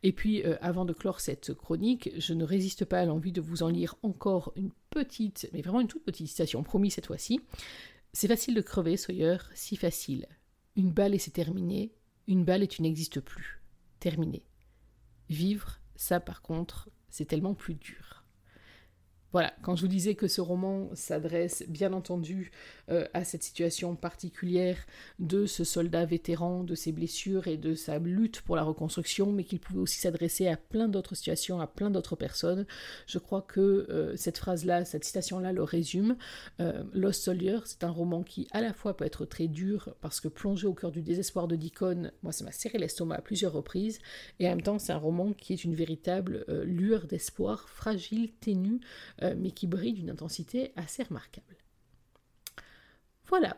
Et 0.02 0.12
puis, 0.12 0.44
euh, 0.44 0.56
avant 0.60 0.84
de 0.84 0.92
clore 0.92 1.20
cette 1.20 1.54
chronique, 1.54 2.10
je 2.16 2.34
ne 2.34 2.44
résiste 2.44 2.84
pas 2.84 3.00
à 3.00 3.04
l'envie 3.04 3.32
de 3.32 3.40
vous 3.40 3.62
en 3.62 3.68
lire 3.68 3.96
encore 4.02 4.52
une 4.56 4.70
petite, 4.90 5.48
mais 5.52 5.62
vraiment 5.62 5.80
une 5.80 5.88
toute 5.88 6.04
petite 6.04 6.28
citation, 6.28 6.62
promis 6.62 6.90
cette 6.90 7.06
fois-ci. 7.06 7.40
C'est 8.12 8.28
facile 8.28 8.54
de 8.54 8.60
crever, 8.60 8.96
Sawyer, 8.96 9.38
si 9.54 9.76
facile. 9.76 10.26
Une 10.76 10.90
balle 10.90 11.14
et 11.14 11.18
c'est 11.18 11.32
terminé, 11.32 11.92
une 12.26 12.44
balle 12.44 12.62
et 12.62 12.68
tu 12.68 12.82
n'existes 12.82 13.20
plus. 13.20 13.62
Terminé. 14.00 14.44
Vivre, 15.28 15.80
ça 15.96 16.20
par 16.20 16.42
contre, 16.42 16.88
c'est 17.08 17.26
tellement 17.26 17.54
plus 17.54 17.74
dur. 17.74 18.25
Voilà, 19.32 19.52
quand 19.62 19.74
je 19.74 19.82
vous 19.82 19.88
disais 19.88 20.14
que 20.14 20.28
ce 20.28 20.40
roman 20.40 20.88
s'adresse 20.94 21.64
bien 21.68 21.92
entendu 21.92 22.52
euh, 22.90 23.06
à 23.12 23.24
cette 23.24 23.42
situation 23.42 23.96
particulière 23.96 24.78
de 25.18 25.46
ce 25.46 25.64
soldat 25.64 26.04
vétéran, 26.04 26.62
de 26.62 26.74
ses 26.76 26.92
blessures 26.92 27.48
et 27.48 27.56
de 27.56 27.74
sa 27.74 27.98
lutte 27.98 28.40
pour 28.42 28.54
la 28.54 28.62
reconstruction, 28.62 29.32
mais 29.32 29.42
qu'il 29.42 29.58
pouvait 29.58 29.80
aussi 29.80 29.98
s'adresser 29.98 30.46
à 30.46 30.56
plein 30.56 30.88
d'autres 30.88 31.16
situations, 31.16 31.60
à 31.60 31.66
plein 31.66 31.90
d'autres 31.90 32.14
personnes, 32.14 32.66
je 33.06 33.18
crois 33.18 33.42
que 33.42 33.60
euh, 33.60 34.16
cette 34.16 34.38
phrase-là, 34.38 34.84
cette 34.84 35.04
citation-là 35.04 35.52
le 35.52 35.64
résume. 35.64 36.16
Euh, 36.60 36.84
Lost 36.94 37.24
Soldier, 37.24 37.58
c'est 37.64 37.82
un 37.82 37.90
roman 37.90 38.22
qui 38.22 38.46
à 38.52 38.60
la 38.60 38.72
fois 38.72 38.96
peut 38.96 39.04
être 39.04 39.24
très 39.24 39.48
dur, 39.48 39.94
parce 40.00 40.20
que 40.20 40.28
plongé 40.28 40.68
au 40.68 40.74
cœur 40.74 40.92
du 40.92 41.02
désespoir 41.02 41.48
de 41.48 41.56
Deacon, 41.56 42.12
moi 42.22 42.30
ça 42.30 42.44
m'a 42.44 42.52
serré 42.52 42.78
l'estomac 42.78 43.16
à 43.16 43.22
plusieurs 43.22 43.52
reprises, 43.52 43.98
et 44.38 44.46
en 44.46 44.50
même 44.50 44.62
temps 44.62 44.78
c'est 44.78 44.92
un 44.92 44.98
roman 44.98 45.32
qui 45.32 45.52
est 45.52 45.64
une 45.64 45.74
véritable 45.74 46.44
lueur 46.64 47.06
d'espoir, 47.06 47.68
fragile, 47.68 48.30
ténue, 48.40 48.80
euh, 49.22 49.34
mais 49.36 49.50
qui 49.50 49.66
brille 49.66 49.94
d'une 49.94 50.10
intensité 50.10 50.72
assez 50.76 51.02
remarquable. 51.02 51.56
Voilà 53.28 53.56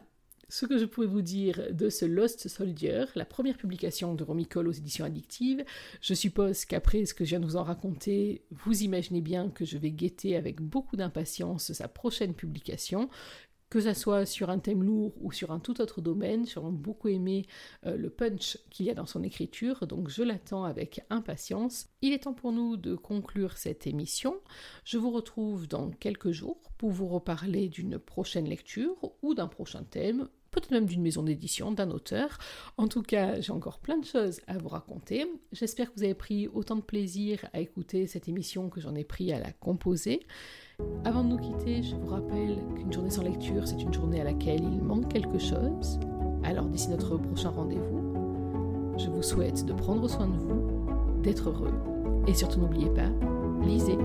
ce 0.49 0.65
que 0.65 0.79
je 0.79 0.87
pouvais 0.87 1.07
vous 1.07 1.21
dire 1.21 1.61
de 1.73 1.91
ce 1.91 2.07
Lost 2.07 2.49
Soldier, 2.49 3.05
la 3.15 3.27
première 3.27 3.59
publication 3.59 4.15
de 4.15 4.25
Romy 4.25 4.47
Cole 4.47 4.69
aux 4.69 4.73
éditions 4.73 5.05
addictives. 5.05 5.65
Je 6.01 6.15
suppose 6.15 6.65
qu'après 6.65 7.05
ce 7.05 7.13
que 7.13 7.25
je 7.25 7.31
viens 7.31 7.41
de 7.41 7.45
vous 7.45 7.57
en 7.57 7.65
raconter, 7.65 8.43
vous 8.51 8.83
imaginez 8.83 9.21
bien 9.21 9.51
que 9.51 9.67
je 9.67 9.77
vais 9.77 9.91
guetter 9.91 10.37
avec 10.37 10.63
beaucoup 10.63 10.97
d'impatience 10.97 11.73
sa 11.73 11.87
prochaine 11.87 12.35
publication, 12.35 13.11
que 13.71 13.81
ce 13.81 13.93
soit 13.93 14.27
sur 14.27 14.51
un 14.51 14.59
thème 14.59 14.83
lourd 14.83 15.13
ou 15.21 15.33
sur 15.33 15.51
un 15.51 15.61
tout 15.61 15.81
autre 15.81 16.01
domaine. 16.01 16.47
J'ai 16.47 16.61
beaucoup 16.61 17.09
aimé 17.09 17.47
euh, 17.87 17.97
le 17.97 18.11
punch 18.11 18.59
qu'il 18.71 18.87
y 18.87 18.91
a 18.91 18.95
dans 18.95 19.07
son 19.07 19.23
écriture, 19.23 19.87
donc 19.87 20.09
je 20.09 20.23
l'attends 20.23 20.65
avec 20.65 21.01
impatience. 21.11 21.89
Il 22.03 22.13
est 22.13 22.25
temps 22.25 22.35
pour 22.35 22.53
nous 22.53 22.77
de 22.77 22.95
conclure 22.95 23.57
cette 23.57 23.87
émission. 23.87 24.41
Je 24.85 24.99
vous 24.99 25.11
retrouve 25.11 25.69
dans 25.69 25.91
quelques 25.91 26.31
jours 26.31 26.61
pour 26.79 26.91
vous 26.91 27.09
reparler 27.09 27.69
d'une 27.69 27.99
prochaine 27.99 28.49
lecture 28.49 29.13
ou 29.23 29.35
d'un 29.35 29.49
prochain 29.49 29.85
thème 29.85 30.29
peut-être 30.51 30.71
même 30.71 30.87
d'une 30.87 31.03
maison 31.03 31.23
d'édition, 31.23 31.73
d'un 31.73 31.91
auteur. 31.91 32.39
En 32.77 32.89
tout 32.89 33.03
cas, 33.03 33.41
j'ai 33.41 33.53
encore 33.53 33.79
plein 33.79 33.99
de 33.99 34.05
choses 34.05 34.41
à 34.47 34.59
vous 34.59 34.69
raconter. 34.69 35.27
J'espère 35.53 35.93
que 35.93 35.99
vous 35.99 36.05
avez 36.05 36.15
pris 36.15 36.49
autant 36.49 36.77
de 36.77 36.81
plaisir 36.81 37.45
à 37.53 37.61
écouter 37.61 38.07
cette 38.07 38.29
émission 38.29 38.71
que 38.71 38.81
j'en 38.81 38.95
ai 38.95 39.05
pris 39.05 39.33
à 39.33 39.39
la 39.39 39.53
composer. 39.53 40.27
Avant 41.05 41.25
de 41.25 41.31
nous 41.31 41.39
quitter, 41.39 41.83
je 41.83 41.97
vous 41.97 42.07
rappelle 42.07 42.59
qu'une 42.77 42.93
journée 42.93 43.11
sans 43.11 43.23
lecture, 43.23 43.67
c'est 43.67 43.83
une 43.83 43.93
journée 43.93 44.21
à 44.21 44.25
laquelle 44.25 44.63
il 44.63 44.81
manque 44.81 45.13
quelque 45.13 45.39
chose. 45.39 45.99
Alors 46.45 46.67
d'ici 46.67 46.89
notre 46.89 47.17
prochain 47.17 47.51
rendez-vous, 47.51 48.97
je 48.97 49.09
vous 49.09 49.23
souhaite 49.23 49.65
de 49.65 49.73
prendre 49.73 50.09
soin 50.09 50.29
de 50.29 50.37
vous, 50.37 51.21
d'être 51.23 51.51
heureux 51.51 51.75
et 52.27 52.35
surtout 52.35 52.61
n'oubliez 52.61 52.91
pas, 52.91 53.11
lisez. 53.65 53.99